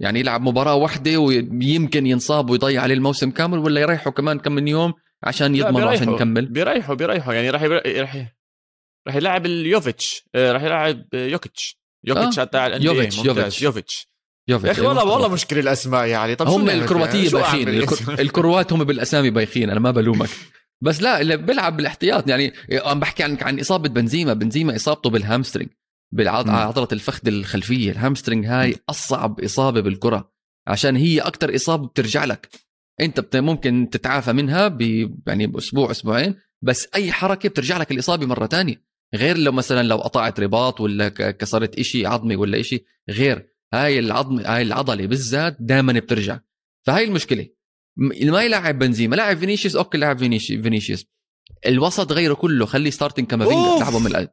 [0.00, 4.68] يعني يلعب مباراة واحدة ويمكن ينصاب ويضيع عليه الموسم كامل ولا يريحه كمان كم من
[4.68, 8.32] يوم عشان لا، يضمنوا عشان يكمل بيريحوا بيريحوا يعني راح راح
[9.06, 12.84] راح يلعب يوفيتش آه، راح يلعب يوكيتش يوكيتش آه، ممتاز.
[12.84, 13.18] يوفيتش.
[13.24, 14.08] يوفيتش يوفيتش
[14.48, 16.34] يا أخي والله والله مشكلة الأسماء يعني.
[16.34, 17.68] طب هم الكرواتيه بايخين.
[18.24, 20.28] الكروات هم بالأسامي بايخين أنا ما بلومك.
[20.80, 22.28] بس لا اللي بيلعب بالاحتياط.
[22.28, 24.32] يعني عم بحكي عن عن إصابة بنزيما.
[24.32, 25.70] بنزيما إصابته بال hamstring
[26.12, 26.24] مم.
[26.24, 27.90] بعضله الفخذ الخلفية.
[27.90, 30.32] ال hamstring هاي أصعب إصابة بالكرة
[30.66, 32.48] عشان هي أكثر إصابة بترجع لك.
[33.00, 33.36] أنت.
[33.36, 34.80] ممكن تتعافى منها ب...
[35.26, 38.88] يعني بأسبوع أسبوعين بس أي حركة بترجع لك الإصابة مرة تانية.
[39.14, 43.57] غير لو مثلا لو قطعت رباط ولا كسرت إشي عظمي ولا إشي غير.
[43.74, 46.40] هاي العظم هاي العضلة بالذات دائما بترجع.
[46.86, 47.48] فهاي المشكلة.
[47.96, 49.16] ما يلعب بنزيما.
[49.16, 51.06] لاعب فينيسيوس okay لاعب فينيسيوس.
[51.66, 52.66] الوسط غيره كله.
[52.66, 53.82] خليه starting كامافينجا off.
[53.82, 54.28] لعبه من الأ-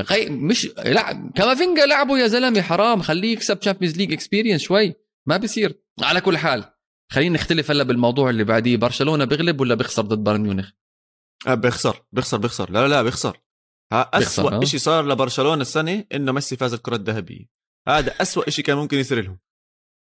[0.00, 0.28] غي...
[0.28, 3.02] مش لا كامافينجا لعبه يا زلمة حرام.
[3.02, 4.94] خليه يكسب Champions League experience شوي.
[5.28, 6.64] ما بصير على كل حال
[7.12, 8.76] خلينا نختلف هلا بالموضوع اللي بعديه.
[8.76, 10.70] برشلونة بيغلب ولا بيخسر ضد بايرن ميونخ؟
[11.46, 12.06] آه، بيخسر.
[12.12, 12.70] بيخسر بيخسر.
[12.70, 13.40] لا لا بيخسر.
[13.92, 14.64] أسوأ آه.
[14.64, 17.57] شيء صار لبرشلونة السنة إنه ميسي فاز الكرة الذهبية.
[17.88, 19.38] هذا أسوأ شيء كان ممكن يصير لهم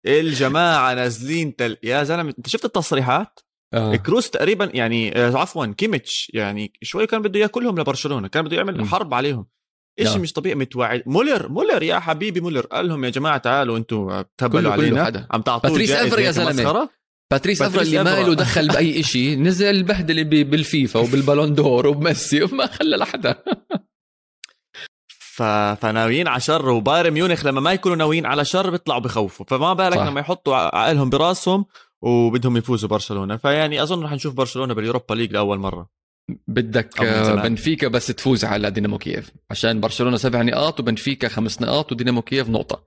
[0.06, 1.76] الجماعة نازلين تل...
[1.82, 3.40] يا زلمة أنت شفت التصريحات
[3.74, 3.96] آه.
[3.96, 8.78] كروس تقريبا يعني آه، عفوا كيميتش يعني شوي كان بده ياكلهم لبرشلونة كان بده يعمل
[8.78, 8.84] مم.
[8.84, 9.46] حرب عليهم.
[10.02, 14.06] شيء مش طبيعي متوعد مولر مولر يا حبيبي مولر قال لهم يا جماعة تعالوا أنتم
[14.08, 15.26] كله- بتهبلوا كله علينا حدا.
[15.30, 16.30] عم تعطوه باتريس أفرا يا.
[16.30, 16.90] مسخرة.
[17.32, 18.10] باتريس افرا اللي ما.
[18.22, 23.42] له دخل بأي شيء نزل بهدل ب- بالفيفا وبال Ballon d'Or وبميسي وما خلى لحدا
[25.36, 25.42] ف...
[25.80, 29.94] فناويين على شر وبايرن ميونخ لما ما يكونوا ناويين على شر بيطلعوا بخوفوا فما بالك
[29.94, 30.06] صح.
[30.06, 31.64] لما يحطوا عقلهم براسهم
[32.02, 33.36] وبدهم يفوزوا برشلونة.
[33.36, 35.90] فيعني أظن رح نشوف برشلونة بال Europa League لأول مرة.
[36.48, 37.00] بدك.
[37.44, 39.30] بنفيكا بس تفوز على دينامو كييف.
[39.50, 42.84] عشان برشلونة سبع نقاط وبنفيكا خمس نقاط ودينامو كييف نقطة.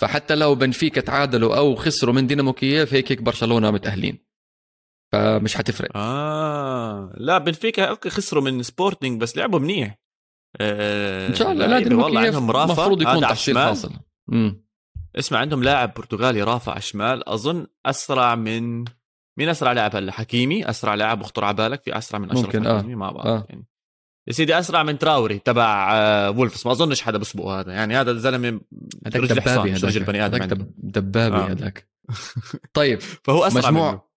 [0.00, 4.18] فحتى لو بنفيكا تعادلوا أو خسروا من دينامو كييف هيك هيك برشلونة متأهلين.
[5.12, 5.90] فمش حتفرق.
[5.94, 9.99] آه لا بنفيكا okay خسروا من سبورتنج بس لعبوا منيح.
[10.56, 12.64] آه إن شاء الله دينامو والله عندهم رافع.
[12.64, 13.58] المفروض يكون تحصيل.
[13.58, 13.92] حاصل.
[15.16, 17.28] اسمع عندهم لاعب برتغالي رافع على الشمال.
[17.28, 18.84] أظن أسرع من
[19.38, 21.82] مين أسرع لاعب هلا؟ حكيمي؟ أسرع لاعب بخطر على بالك.
[21.82, 22.78] في أسرع من أشرف ممكن، آه.
[22.78, 23.46] حكيمي؟ ما بعرف آه.
[23.48, 23.66] يعني.
[24.28, 26.66] يا سيدي أسرع من تراوري تبع آه، وولفز.
[26.66, 27.72] ما أظنش حدا بسبقه هذا.
[27.72, 28.60] يعني هذا الزلمه
[29.06, 31.46] هذاك دبابي هذاك رجل بني آدم هذاك دبابي آه.
[31.50, 31.88] هذاك.
[32.74, 33.00] طيب.
[33.00, 34.09] فهو أسرع مجموع- منه.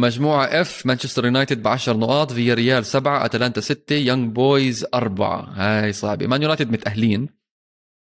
[0.00, 5.40] مجموعة اف مانشستر يونايتد ب 10 نقاط فيا ريال 7 اتلانتا 6 يونج بويز 4
[5.56, 6.26] هاي صعبة.
[6.26, 7.28] مان يونايتد متأهلين.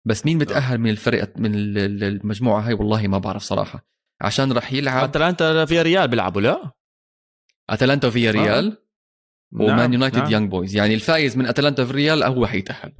[0.05, 3.85] بس مين متأهل من الفرق من ال- ال- المجموعة هاي؟ والله ما بعرف صراحة.
[4.21, 6.71] عشان رح يلعب أتلانتا فيا ريال بيلعبوا لا؟
[7.69, 8.77] أتلانتا وفيا ريال
[9.53, 10.31] ومان نعم، يونايتد نعم.
[10.31, 12.93] يونج بويز يعني الفايز من أتلانتا فيا ريال هو حيتأهل.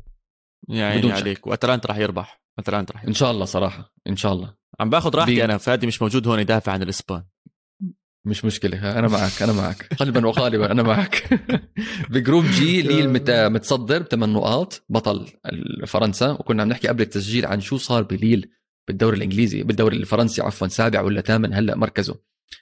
[0.69, 1.17] يعني بدون شك.
[1.17, 2.41] عليك وأتلانتا راح يربح.
[2.59, 3.19] أتلانتا راح إن يربح.
[3.19, 3.93] شاء الله صراحة.
[4.07, 4.55] إن شاء الله.
[4.79, 7.23] عم باخذ راحتي بي- أنا فادي مش موجود هون يدافع عن الإسبان.
[8.25, 9.93] مش مشكلة أنا معك أنا معك.
[9.93, 11.39] قلبا وقالبا أنا معك.
[12.09, 15.27] ب Group G ليل مت- متصدر بثمان نقاط بطل
[15.87, 18.49] فرنسا وكنا عم نحكي قبل التسجيل عن شو صار بليل
[18.87, 22.15] بالدوري الإنجليزي بالدوري الفرنسي عفوا سابع ولا ثامن هلأ مركزه.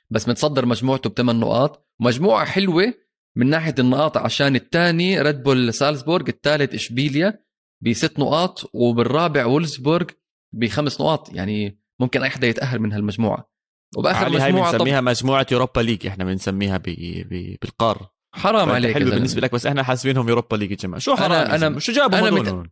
[0.09, 1.87] بس متصدر مجموعته بثمان نقاط.
[1.99, 2.93] مجموعة حلوة
[3.37, 7.43] من ناحية النقاط عشان الثاني ريد بول سالزبورغ الثالث إشبيليا
[7.81, 10.05] بست نقاط وبالرابع وولفسبورغ
[10.53, 11.33] بخمس نقاط.
[11.33, 13.51] يعني ممكن أي حدا يتأهل من هالمجموعة.
[13.97, 16.07] وباخر مجموعة طب بنسميها مجموعة Europa League.
[16.07, 16.83] إحنا بنسميها ب...
[17.29, 17.55] ب...
[17.61, 18.09] بالقار.
[18.33, 19.09] حرام عليك حلو.
[19.11, 20.99] بالنسبة لك بس إحنا حاسبينهم Europa League يا جماعة.
[20.99, 22.69] شو حرام أنا- أنا شو جابوا أنا مت-؟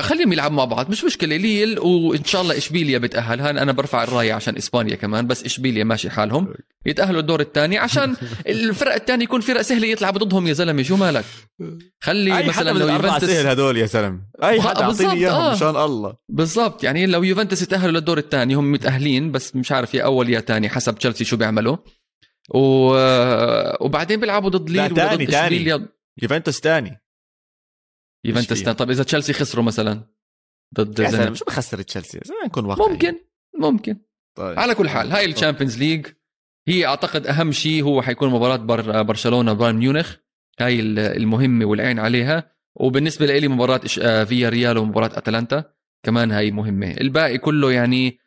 [0.00, 0.90] خليهم يلعبوا مع بعض.
[0.90, 3.40] مش مشكلة ليل وإن شاء الله إشبيليا بتأهل.
[3.40, 6.54] هان أنا برفع الرايه عشان إسبانيا كمان بس إشبيليا ماشي حالهم.
[6.86, 10.82] يتأهلوا الدور الثاني عشان الفرق الثاني يكون فرق سهله يطلع ضدهم يا زلمة.
[10.82, 11.24] شو مالك؟
[12.00, 14.20] خلي مثلا لو الاربعه سهل يوفنتوس هدول يا زلمة.
[14.42, 15.52] أي حدا أعطيني إياهم آه.
[15.54, 16.16] مشان الله.
[16.28, 16.84] بالضبط.
[16.84, 20.68] يعني لو يوفنتوس يتأهلوا للدور الثاني هم متأهلين بس مش عارف يا أول يا ثاني
[20.68, 21.76] حسب تشيلسي شو بيعملوا.
[22.54, 22.60] و...
[23.84, 25.28] وبعدين بيلعبوا ضد لا، ليل ضد تاني.
[25.28, 25.88] إشبيليا.
[26.22, 27.02] يوفنتوس ثاني.
[28.24, 28.72] يوفنتوس فيها.
[28.72, 30.08] طب إذا تشيلسي خسروا مثلا
[30.74, 31.34] ضد يا زلمه.
[31.34, 33.18] شو بخسر تشيلسي؟ نكون واقعي ممكن
[33.60, 33.96] ممكن.
[34.36, 34.58] طيب.
[34.58, 36.06] على كل حال هاي ال Champions League.
[36.68, 40.16] هي أعتقد أهم شيء هو حيكون مباراة بر برشلونة بايرن ميونخ.
[40.60, 42.51] هاي ال- المهمة والعين عليها.
[42.74, 45.64] وبالنسبة لي مباراة آه، فيا ريال ومباراة أتلانتا
[46.02, 48.18] كمان هاي مهمة الباقي كله يعني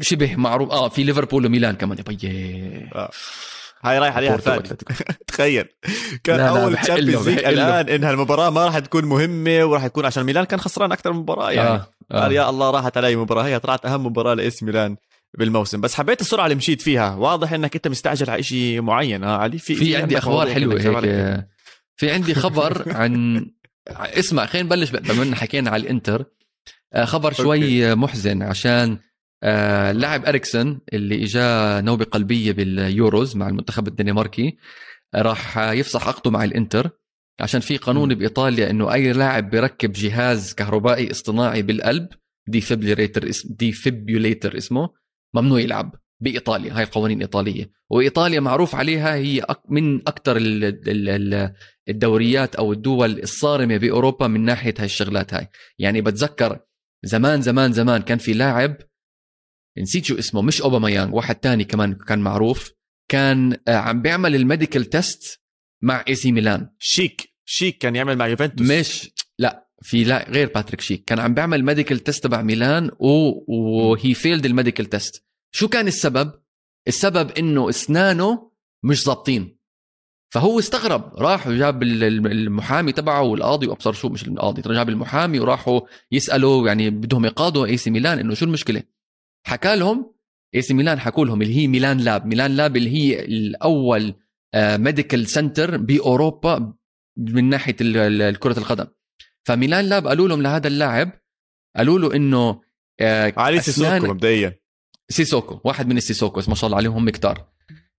[0.00, 3.10] شبه معروف آه في ليفربول وميلان كمان يا آه.
[3.82, 4.36] هاي رايح عليها.
[5.26, 5.64] تخيل
[6.24, 7.44] كان لا، لا، أول Champions League.
[7.44, 11.18] الآن انها المباراه ما راح تكون مهمة وراح يكون عشان ميلان كان خسران أكثر من
[11.18, 11.90] مباراة يعني آه.
[12.12, 12.32] قال آه.
[12.32, 14.96] يا الله راحت علي مباراة هي طلعت أهم مباراة لاس ميلان
[15.38, 19.36] بالموسم بس حبيت السرعة اللي مشيت فيها واضح إنك أنت مستعجل على شيء معين ها
[19.36, 21.44] علي في في عندي أخبار حلوة هيك.
[21.98, 23.46] في عندي خبر عن
[23.88, 26.24] اسمع خلينا نبلش بما اننا حكينا على الإنتر.
[26.94, 28.98] آه، خبر شوي محزن عشان
[29.42, 34.56] آه، اللاعب إريكسون اللي اجاه نوبة قلبية باليوروز مع المنتخب الدنماركي
[35.14, 36.90] آه، راح يفسخ عقده مع الإنتر
[37.40, 38.14] عشان في قانون.
[38.14, 42.08] بإيطاليا إنه أي لاعب بيركب جهاز كهربائي اصطناعي بالقلب
[42.48, 44.88] defibrillator defibrillator اسمه
[45.34, 47.70] ممنوع يلعب بإيطاليا هاي قوانين إيطالية.
[47.90, 51.52] وإيطاليا معروف عليها هي من أكثر ال- ال- ال-
[51.88, 55.48] الدوريات أو الدول الصارمة بأوروبا من ناحية هاي الشغلات هاي.
[55.78, 56.60] يعني بتذكر
[57.04, 58.76] زمان زمان زمان كان في لاعب
[59.78, 62.72] نسيت شو اسمه مش أوباميانغ واحد تاني كمان كان معروف
[63.08, 65.40] كان آه، عم بيعمل ال medical test
[65.82, 66.70] مع إي سي ميلان.
[66.78, 68.70] شيك شيك كان يعمل مع يوفنتوس.
[68.70, 71.04] مش لا في لا غير باتريك شيك.
[71.04, 75.24] كان عم بيعمل medical test تبع ميلان و وهي failed ال medical test
[75.54, 76.32] شو كان السبب؟
[76.88, 78.50] السبب إنه إسنانه
[78.84, 79.57] مش ظابطين.
[80.30, 85.40] فهو استغرب راح وجاب ال- ال- المحامي تبعه والقاضي وأبصر شو مش القاضي جاب المحامي
[85.40, 85.80] وراحوا
[86.12, 88.82] يسألوا يعني بدهم يقاضوا إي سي ميلان إنه شو المشكلة؟
[89.46, 90.14] حكى لهم
[90.54, 94.14] إي سي ميلان حكوا لهم اللي هي ميلان لاب ميلان لاب اللي هي الأول
[94.56, 96.72] medical center بأوروبا
[97.16, 97.72] من ناحية
[98.32, 98.86] كرة القدم.
[99.44, 101.10] فميلان لاب قالوا لهم لهذا اللاعب
[101.76, 102.60] قالوا له إنه
[103.00, 104.58] آه، علي سيسوكو مبدئيا.
[105.08, 107.38] سيسوكو واحد من السيسوكوس ما شاء الله عليهم هم كتار.
[107.38, 107.48] آه،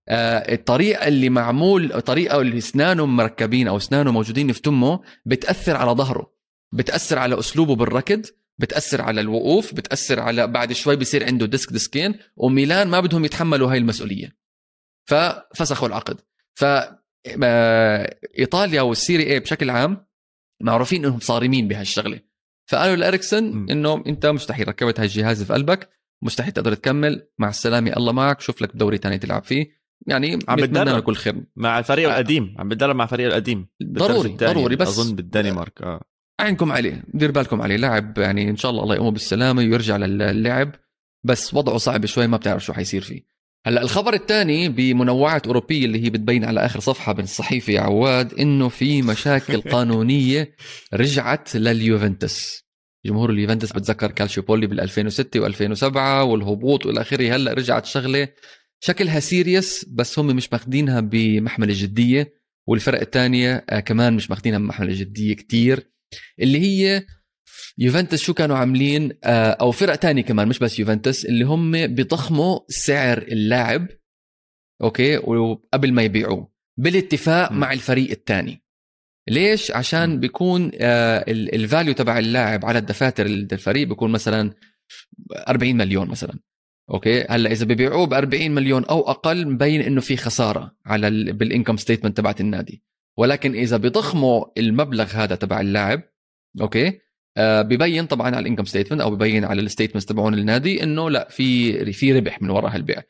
[0.08, 6.32] الطريقة اللي معمول الطريقة اللي اسنانه مركبين أو اسنانه موجودين في تمه بتأثر على ظهره
[6.72, 8.26] بتأثر على أسلوبه بالركض
[8.60, 13.72] بتأثر على الوقوف بتأثر على بعد شوي بصير عنده ديسك ديسكين وميلان ما بدهم يتحملوا
[13.72, 14.36] هاي المسؤولية.
[15.08, 16.20] ففسخوا العقد.
[16.54, 16.64] ف
[17.44, 20.06] آه، إيطاليا والسيري اي بشكل عام
[20.62, 22.20] معروفين إنهم صارمين بهالشغلة.
[22.66, 23.70] فقالوا لاريكسون.
[23.70, 25.90] إنه أنت مستحيل ركبت هالجهاز في قلبك
[26.22, 29.79] مستحيل تقدر تكمل مع السلامة الله معك شوف لك دوري تاني تلعب فيه.
[30.06, 30.88] يعني عم بتمنى بتدرب.
[30.88, 31.44] له كل خير.
[31.56, 32.12] مع الفريق آه.
[32.12, 33.68] القديم عم بتدرب مع الفريق القديم.
[33.82, 36.00] ضروري ضروري بس أظن بالدنمارك آه.
[36.40, 37.76] عينكم عليه دير بالكم عليه.
[37.76, 40.72] لاعب يعني إن شاء الله الله يقومه بالسلامة ويرجع للعب
[41.24, 43.30] بس وضعه صعب شوي ما بتعرف شو حيصير فيه.
[43.66, 48.68] هلأ الخبر الثاني بمنوعات أوروبية اللي هي بتبين على آخر صفحة بالصحيفه يا عواد إنه
[48.68, 50.54] في مشاكل قانونية
[50.94, 52.64] رجعت لليوفنتوس.
[53.06, 58.28] جمهور اليوفنتوس بتذكر كالشيوبولي بال 2006 و2007 والهبوط والى آخره هلأ رجعت شغلة
[58.80, 62.34] شكلها serious بس هم مش ماخذينها بمحمل الجديه
[62.68, 65.90] والفرق الثانية آه، كمان مش ماخذينها بمحمل الجديه كتير.
[66.40, 67.06] اللي هي
[67.78, 72.60] يوفنتوس شو كانوا عاملين؟ آه، أو فرق تانية كمان مش بس يوفنتوس اللي هم بيضخموا
[72.68, 73.88] سعر اللاعب
[74.82, 76.52] أوكي؟ وقبل ما يبيعوه.
[76.76, 77.58] بالاتفاق م.
[77.58, 78.62] مع الفريق الثاني
[79.28, 80.20] ليش؟ عشان.
[80.20, 80.70] بيكون
[81.54, 84.54] ال value تبع اللاعب على الدفاتر الفريق بيكون مثلا
[85.48, 86.38] 40 مليون مثلا.
[86.90, 91.32] أوكي؟ هلا إذا ببيعوه ب 40 مليون أو أقل مبين إنه في خسارة على ال...
[91.32, 92.82] بال income statement تبعت النادي.
[93.16, 96.02] ولكن إذا بيضخموا المبلغ هذا تبع اللاعب
[96.60, 97.00] أوكي؟
[97.36, 101.10] آه ببين طبعا على ال income statement أو ببين على ال statements تبعون النادي إنه
[101.10, 103.02] لا في في ربح من وراء هالبيع.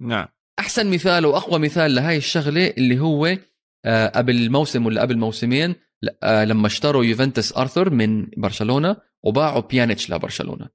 [0.00, 0.26] نعم.
[0.58, 3.36] أحسن مثال وأقوى مثال لهي الشغلة اللي هو
[3.84, 5.74] آه، قبل موسم ولا قبل موسمين
[6.22, 10.68] آه، لما اشتروا يوفنتوس أرثر من برشلونة وباعوا بيانيتش لبرشلونة.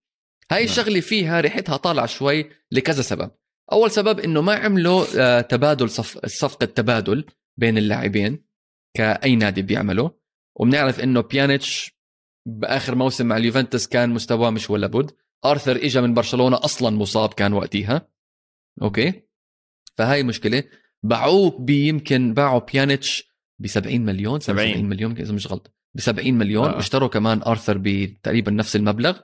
[0.54, 0.72] هاي نعم.
[0.72, 3.32] الشغله فيها ريحتها طالعة شوي لكذا سبب.
[3.72, 6.26] أول سبب إنه ما عملوا آه، تبادل صف...
[6.26, 7.26] صفقة تبادل
[7.58, 8.46] بين اللاعبين
[8.94, 10.12] كأي نادي بيعمله
[10.56, 11.94] وبنعرف إنه بيانيتش
[12.48, 15.12] بآخر موسم مع اليوفنتوس كان مستواه مش ولا بد
[15.46, 18.08] آرثر اجى من برشلونة أصلا مصاب كان وقتها
[18.82, 19.24] أوكي؟
[19.98, 20.64] فهاي مشكلة.
[21.04, 24.70] باعوه بيمكن باعوا بيانيتش ب 70 مليون 70.
[24.72, 25.76] 70 مليون إذا مش غلط.
[25.96, 26.70] ب 70 مليون.
[26.70, 26.76] آه.
[26.76, 29.20] واشتروا كمان آرثر بتقريبا نفس المبلغ.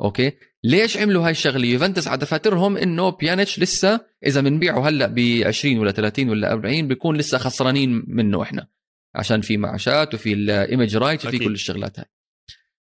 [0.00, 0.32] أوكي؟
[0.64, 5.78] ليش عملوا هاي الشغلة؟ يوفنتوس على دفاترهم إنه بيانيتش لسه إذا بنبيعه هلأ ب 20
[5.78, 8.66] ولا 30 ولا 40 بيكون لسه خسرانين منه إحنا.
[9.14, 11.38] عشان في معاشات وفي ال image right وفي.
[11.38, 12.06] كل الشغلات هاي.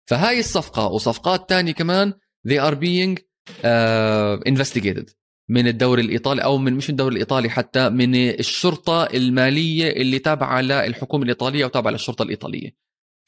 [0.06, 2.12] فهاي الصفقة وصفقات تانية كمان
[2.48, 5.14] they are being uh, investigated
[5.50, 10.60] من الدوري الإيطالي أو من مش من الدوري الإيطالي حتى من الشرطة المالية اللي تابعة
[10.60, 12.70] للحكومة الإيطالية وتابعه للشرطة الإيطالية.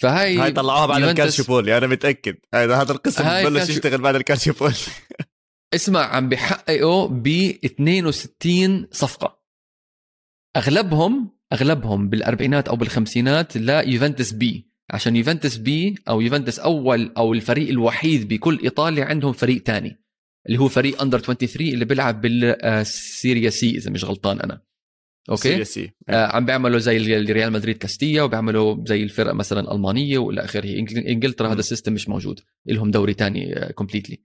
[0.00, 2.36] فهاي هاي طلعوها بعد يوفنتوس- الكالشيبولي أنا متأكد.
[2.54, 4.74] هذا هذا القسم بلش يشتغل بعد الكالشيبولي
[5.74, 7.26] اسمع عم بحققوا ب
[7.64, 9.42] 62 صفقة.
[10.56, 14.72] اغلبهم أغلبهم بالأربعينات أو بالخمسينات ليوفنتوس بي.
[14.90, 20.02] عشان يوفنتوس بي أو يوفنتوس أول أو الفريق الوحيد بكل إيطاليا عندهم فريق تاني
[20.46, 24.62] اللي هو فريق under 23 اللي بيلعب بالسيري سي إذا مش غلطان أنا.
[25.30, 25.90] أوكي؟ سيري سي.
[26.08, 30.78] آه عم بيعملوا زي ال- ريال مدريد كاستيا وبيعملوا زي الفرق مثلا ألمانية وإلى آخره.
[31.08, 31.52] إنجلترا.
[31.52, 34.22] هذا ال system مش موجود لهم دوري تاني completely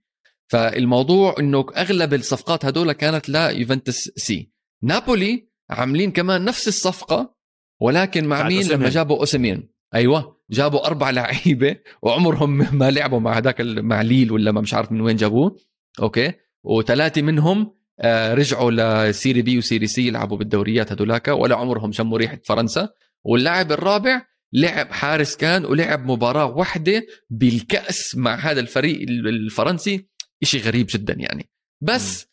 [0.50, 4.50] فالموضوع إنه أغلب الصفقات هدول كانت ليوفنتوس سي
[4.82, 7.34] نابولي عاملين كمان نفس الصفقة
[7.80, 8.68] ولكن مع مين.
[8.68, 9.68] لما جابوا أوسيمين.
[9.94, 14.92] أيوه جابوا أربع لعيبة وعمرهم ما لعبوا مع هذاك مع ليل ولا ما مش عارف
[14.92, 15.56] من وين جابوه.
[16.02, 16.32] أوكي؟
[16.64, 18.70] وثلاثة منهم آه، رجعوا
[19.08, 22.88] لسيري بي وسيري سي يلعبوا بالدوريات هدولاك ولا عمرهم شموا ريحة فرنسا.
[23.24, 24.22] واللاعب الرابع
[24.52, 30.08] لعب حارس كان ولعب مباراة واحدة بالكأس مع هذا الفريق الفرنسي.
[30.42, 31.50] إشي غريب جدا يعني.
[31.80, 32.26] بس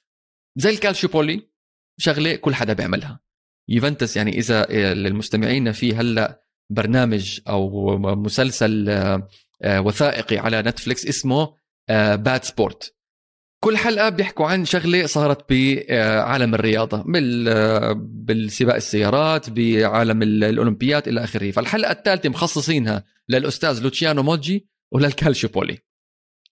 [0.56, 1.50] زي الكالشيوبولي
[1.98, 3.20] شغلة كل حدا بيعملها.
[3.70, 9.28] يوفنتوس يعني إذا للمستمعين في هلأ برنامج أو مسلسل آه،
[9.62, 11.54] آه، وثائقي على نتفليكس اسمه
[11.90, 12.96] باد سبورت.
[13.66, 21.24] كل حلقة بيحكوا عن شغلة صارت بعالم الرياضة بال بالسباق السيارات بعالم ال- الاولمبيات إلى
[21.24, 21.52] آخره.
[21.52, 25.78] فالحلقة الثالثة مخصصينها للأستاذ لوتشيانو موجي وللكالشيوبولي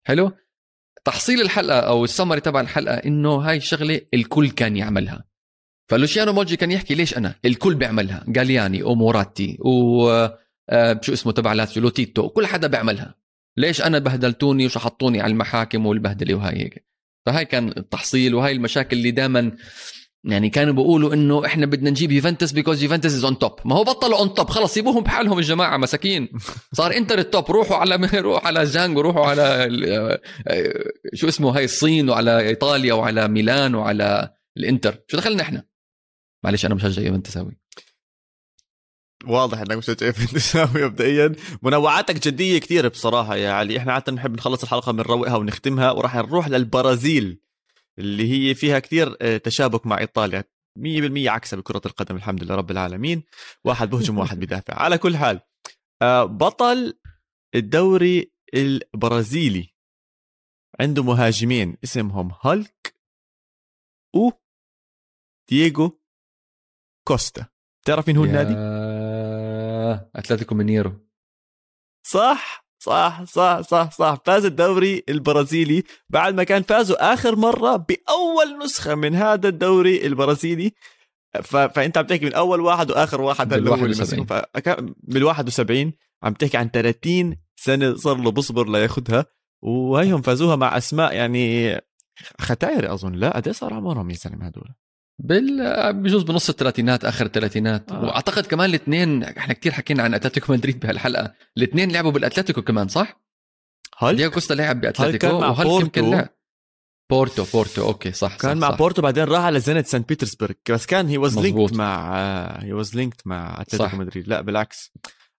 [0.04, 0.32] حلو؟
[1.06, 5.26] تحصيل الحلقة أو السمري تبع الحلقة إنه هاي الشغلة الكل كان يعملها.
[5.90, 10.10] فلوشيانو موجي كان يحكي ليش أنا الكل بيعملها؟ جالياني وموراتي و
[10.70, 13.16] آه، شو اسمه تبع لاتسيو لوتيتو كل حدا بيعملها.
[13.58, 16.93] ليش أنا بهدلتوني وشحطوني على المحاكم والبهدلة وهاي هيك؟
[17.26, 19.52] فهاي كان التحصيل وهاي المشاكل اللي دائما
[20.24, 23.84] يعني كانوا بيقولوا إنه إحنا بدنا نجيب يوفنتوس because يوفنتوس is on top ما هو
[23.84, 26.30] بطلوا on top خلص سيبوهم بحالهم الجماعة مساكين.
[26.78, 31.58] صار انتر ال top روحوا على روحوا على جانجو روحوا على ال- آه، شو اسمه
[31.58, 34.98] هاي الصين وعلى إيطاليا وعلى ميلان وعلى الإنتر.
[35.08, 35.64] شو دخلنا إحنا؟
[36.44, 37.58] معلش أنا مشجع يوفنتوس أوي.
[39.28, 41.36] واضح إنك مش تساوي مبدئيا.
[41.62, 46.48] منوعاتك جدية كثير بصراحة يا علي إحنا عادة نحب نخلص الحلقة بنروقها ونختمها وراح نروح
[46.48, 47.40] للبرازيل
[48.00, 50.44] اللي هي فيها كثير آه، تشابك مع إيطاليا.
[50.80, 53.24] 100% عكسها بكرة القدم الحمد لله رب العالمين.
[53.64, 54.74] واحد بهجم واحد بدافع.
[54.74, 55.40] على كل حال
[56.02, 57.00] آه، بطل
[57.56, 59.74] الدوري البرازيلي
[60.80, 62.96] عنده مهاجمين اسمهم هالك
[64.16, 64.30] و
[65.50, 66.02] دييغو
[67.08, 67.46] كوستا.
[67.86, 68.54] تعرف مين هو النادي؟
[70.16, 70.94] أتلتيكو مينيرو.
[72.06, 74.18] صح صح صح صح صح.
[74.26, 80.72] فاز الدوري البرازيلي بعد ما كان فازوا آخر مرة بأول نسخة من هذا الدوري البرازيلي.
[81.44, 81.56] ف...
[81.56, 84.20] فأنت عم تحكي من أول واحد وآخر واحد بال هلا هو اللي 71.
[84.20, 84.42] مسكهم.
[84.54, 89.26] فكان بال 71 عم تحكي عن 30 سنة صار له بصبر لياخذها
[89.62, 91.78] وهيهم فازوها مع أسماء يعني
[92.42, 93.14] ختايري أظن.
[93.14, 94.70] لا قد إيه صار عمرهم يا زلمه هدول؟
[95.20, 98.04] بال بجوز بنص الثلاثينات آخر الثلاثينات آه.
[98.04, 103.22] وأعتقد كمان الاثنين إحنا كتير حكينا عن أتلتيكو مدريد بهالحلقة الاثنين لعبوا بالأتلتيكو كمان صح؟
[103.98, 106.18] هل دياغو كوستا لعب بأتلتيكو كان مع وهل يمكن بورتو.
[106.18, 106.30] لعب
[107.12, 108.78] بورتو بورتو أوكي صح كان صح مع صح.
[108.78, 111.40] بورتو بعدين راح على زنت سان بيترسبرغ بس كان he was.
[111.40, 112.16] linked مع
[112.60, 113.96] he was linked مع أتلتيكو صح.
[113.96, 114.92] مدريد لا بالعكس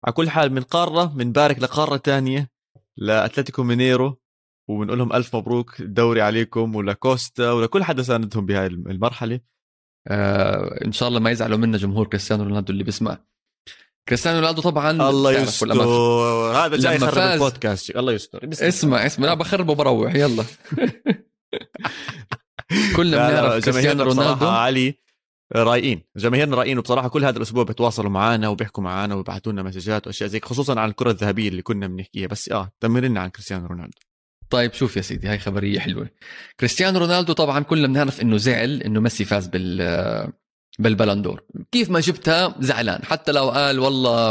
[0.04, 2.50] على كل حال من قارة بنبارك لقارة تانية
[2.96, 4.20] لأتلتيكو مينيرو
[4.68, 9.40] وبنقول لهم ألف مبروك الدوري عليكم ولكوستا ولكل حدا ساندهم بهاي المرحلة
[10.08, 13.18] آه إن شاء الله ما يزعلوا منا جمهور كريستيانو رونالدو اللي بيسمع.
[14.08, 15.82] كريستيانو رونالدو طبعا الله يستر.
[16.52, 17.90] هذا جاي يخرب البودكاست.
[17.90, 18.48] الله يستر.
[18.52, 19.26] اسمع اسمع.
[19.26, 20.14] لا بخرب وبروح.
[20.14, 20.44] يلا.
[22.96, 24.46] كلنا بنعرف كريستيانو رونالدو.
[24.46, 24.98] علي
[25.56, 26.02] رايقين.
[26.16, 30.40] جماهيرنا رايقين وبصراحة كل هذا الأسبوع بيتواصلوا معنا وبيحكوا معنا ويبعثوا لنا messages وأشياء زي
[30.40, 32.26] خصوصا عن الكرة الذهبية اللي كنا بنحكيها.
[32.26, 33.98] بس آه دمر لنا عن كريستيانو رونالدو.
[34.50, 36.10] طيب شوف يا سيدي هاي خبرية حلوة.
[36.60, 40.32] كريستيانو رونالدو طبعا كلنا بنعرف إنه زعل إنه ميسي فاز بال
[40.78, 41.42] بال Ballon d'Or
[41.72, 44.30] كيف ما جبتها زعلان حتى لو قال والله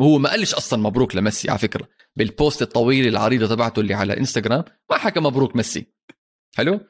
[0.00, 1.88] هو ما قالش أصلا مبروك لميسي على فكرة.
[2.16, 5.86] بال post الطويل العريضة تبعته اللي على إنستغرام ما حكى مبروك ميسي.
[6.56, 6.80] حلو؟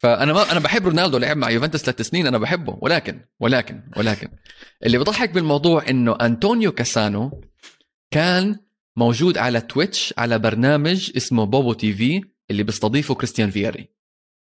[0.00, 4.28] فأنا ما أنا بحب رونالدو لعب مع يوفنتوس ثلاث سنين أنا بحبه ولكن ولكن ولكن.
[4.86, 7.42] اللي بضحك بالموضوع إنه أنطونيو كاسانو
[8.10, 8.56] كان
[8.96, 13.88] موجود على تويتش على برنامج اسمه بوبو تي في اللي بيستضيفه كريستيان فياري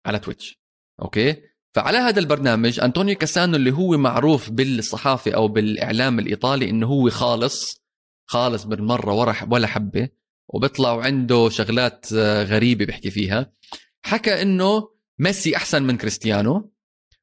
[0.05, 0.59] على تويتش
[1.01, 1.35] أوكي؟
[1.75, 7.83] فعلى هذا البرنامج أنطونيو كاسانو اللي هو معروف بالصحافة أو بالإعلام الإيطالي إنه هو خالص
[8.25, 10.09] خالص بالمرة ورا ولا حبة
[10.47, 13.53] وبيطلع وعنده شغلات آه، غريبة بيحكي فيها.
[14.01, 16.73] حكى إنه ميسي أحسن من كريستيانو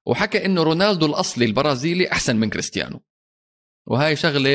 [0.06, 3.00] وحكى إنه رونالدو الأصلي البرازيلي أحسن من كريستيانو.
[3.86, 4.50] وهاي شغلة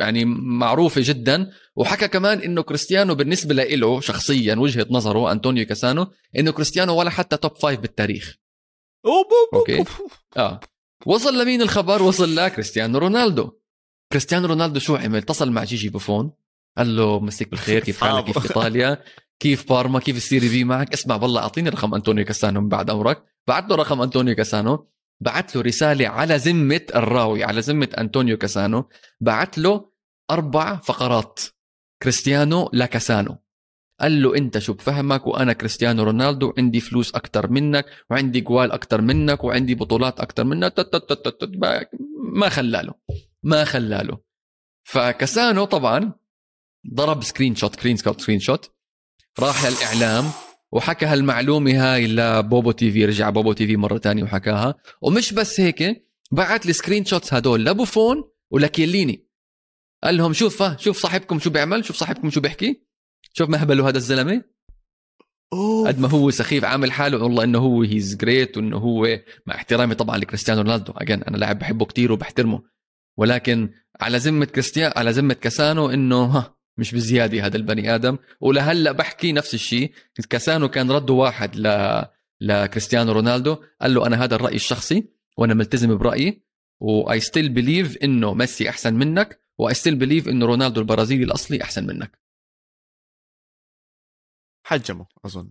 [0.00, 1.50] يعني معروفة جدا.
[1.76, 6.06] وحكى كمان إنه كريستيانو بالنسبة له شخصيا وجهة نظره أنطونيو كاسانو
[6.38, 8.36] إنه كريستيانو ولا حتى top five بالتاريخ.
[9.78, 9.88] أوف.
[10.36, 10.60] آه.
[11.06, 13.50] وصل لمين الخبر؟ وصل لكريستيانو رونالدو.
[14.12, 16.32] كريستيانو رونالدو شو عمل؟ اتصل مع جيجي بوفون
[16.78, 18.36] قال له مسيك بالخير كيف حالك؟ كيف.
[18.46, 19.02] إيطاليا؟
[19.40, 22.90] كيف بارما؟ كيف ال Serie B معك؟ اسمع والله أعطيني رقم أنطونيو كاسانو من بعد
[22.90, 23.22] أمرك.
[23.46, 24.86] بعت له رقم أنطونيو كاسانو.
[25.20, 28.88] بعت له رسالة على ذمة الراوي على ذمة أنطونيو كاسانو
[29.20, 29.90] بعت له
[30.30, 31.40] أربع فقرات.
[32.02, 33.38] كريستيانو لكاسانو
[34.00, 39.00] قال له أنت شو بفهمك؟ وأنا كريستيانو رونالدو عندي فلوس أكثر منك وعندي جوال أكثر
[39.00, 40.74] منك وعندي بطولات أكثر منك
[42.32, 42.94] ما خلاله
[43.42, 44.18] ما خلاله
[44.82, 46.12] فكاسانو طبعا
[46.94, 48.70] ضرب screenshot screenshot screenshot
[49.38, 50.30] راح للإعلام.
[50.72, 54.74] وحكى هالمعلومة هاي لبوبو تي في رجع بوبو تي في مرة تانية وحكاها.
[55.02, 59.28] ومش بس هيك بعت ال screenshots هدول لبوفون ولكيليني.
[60.04, 62.82] قال لهم شوف ها شوف صاحبكم شو بيعمل شوف صاحبكم شو بيحكي.
[63.32, 64.42] شوف مهبله هذا الزلمة.
[65.86, 69.94] قد ما هو سخيف عامل حاله والله إنه هو he's great وإنه هو مع احترامي
[69.94, 70.92] طبعا لكريستيانو رونالدو.
[70.96, 72.62] again أنا لاعب بحبه كتير وبحترمه.
[73.16, 78.18] ولكن على ذمة كريستيان على ذمة كاسانو إنه ها مش بزيادة هذا البني آدم.
[78.40, 79.92] ولهلأ بحكي نفس الشيء.
[80.30, 81.66] كاسانو كان رده واحد ل
[82.40, 83.56] لكريستيانو رونالدو.
[83.80, 86.42] قال له أنا هذا الرأي الشخصي وأنا ملتزم برأيي.
[86.80, 89.42] و I still believe إنه ميسي أحسن منك.
[89.58, 92.18] و I still believe إنه رونالدو البرازيلي الأصلي أحسن منك.
[94.66, 95.50] حجمه أظن.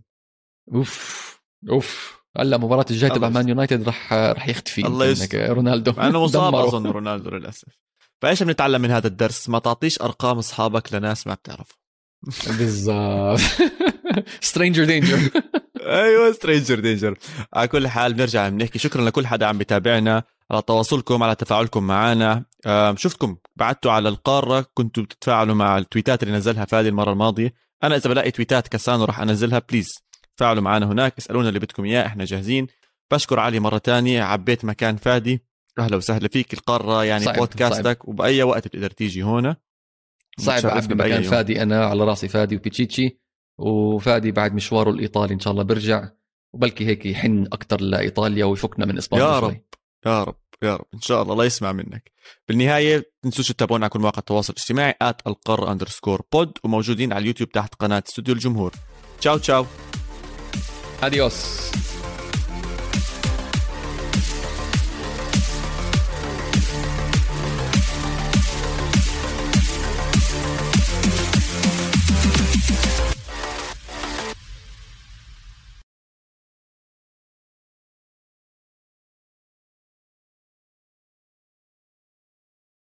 [0.73, 2.19] أوف أوف.
[2.37, 5.53] هلأ المباراة الجاية تبع مان يونايتد رح رح يختفي الله يستر.
[5.53, 5.91] رونالدو.
[5.91, 6.55] إنه مصاب.
[6.65, 7.88] أظن رونالدو للأسف.
[8.21, 11.79] فايش بنتعلم من هذا الدرس؟ ما تعطيش أرقام أصحابك لناس ما بتعرفهم.
[12.47, 13.39] بالضبط.
[14.41, 15.19] stranger danger
[15.79, 17.17] أيوه stranger danger
[17.53, 18.79] على كل حال بنرجع بنحكي.
[18.79, 22.43] شكرا لكل حدا عم بتابعنا على تواصلكم على تفاعلكم معنا.
[22.95, 23.37] شفتكم.
[23.55, 24.65] بعتوا على القارة.
[24.73, 27.53] كنتوا بتتفاعلوا مع التويتات اللي نزلها فادي المرة الماضية.
[27.83, 29.89] أنا إذا بلاقي تويتات كاسانو راح أنزلها please
[30.37, 31.13] تفاعلوا معنا هناك.
[31.17, 32.67] اسألونا اللي بدكم إياه إحنا جاهزين.
[33.11, 34.23] بشكر علي مرة تانية.
[34.23, 35.43] عبيت مكان فادي.
[35.79, 36.53] أهلا وسهلا فيك.
[36.53, 39.55] القارة يعني صعب، بودكاستك وبأي وقت بتقدر تيجي هون.
[40.39, 41.23] صعب بأي مكان.
[41.23, 43.19] فادي أنا على راسي فادي وبيتشيتشي.
[43.57, 46.09] وفادي بعد مشواره الإيطالي إن شاء الله بيرجع
[46.53, 49.49] وبلكي هيك يحن أكثر لإيطاليا ويفكنا من إسبانيا يا شوي.
[49.49, 49.61] رب
[50.05, 50.85] يا رب يا رب.
[50.93, 52.11] إن شاء الله الله يسمع منك.
[52.47, 54.95] بالنهاية تنسوش تتابعونا على كل مواقع التواصل الاجتماعي
[55.27, 58.73] القارة underscore pod وموجودين على اليوتيوب تحت قناة استوديو الجمهور.
[59.19, 59.65] ciao ciao.
[61.03, 61.71] adiós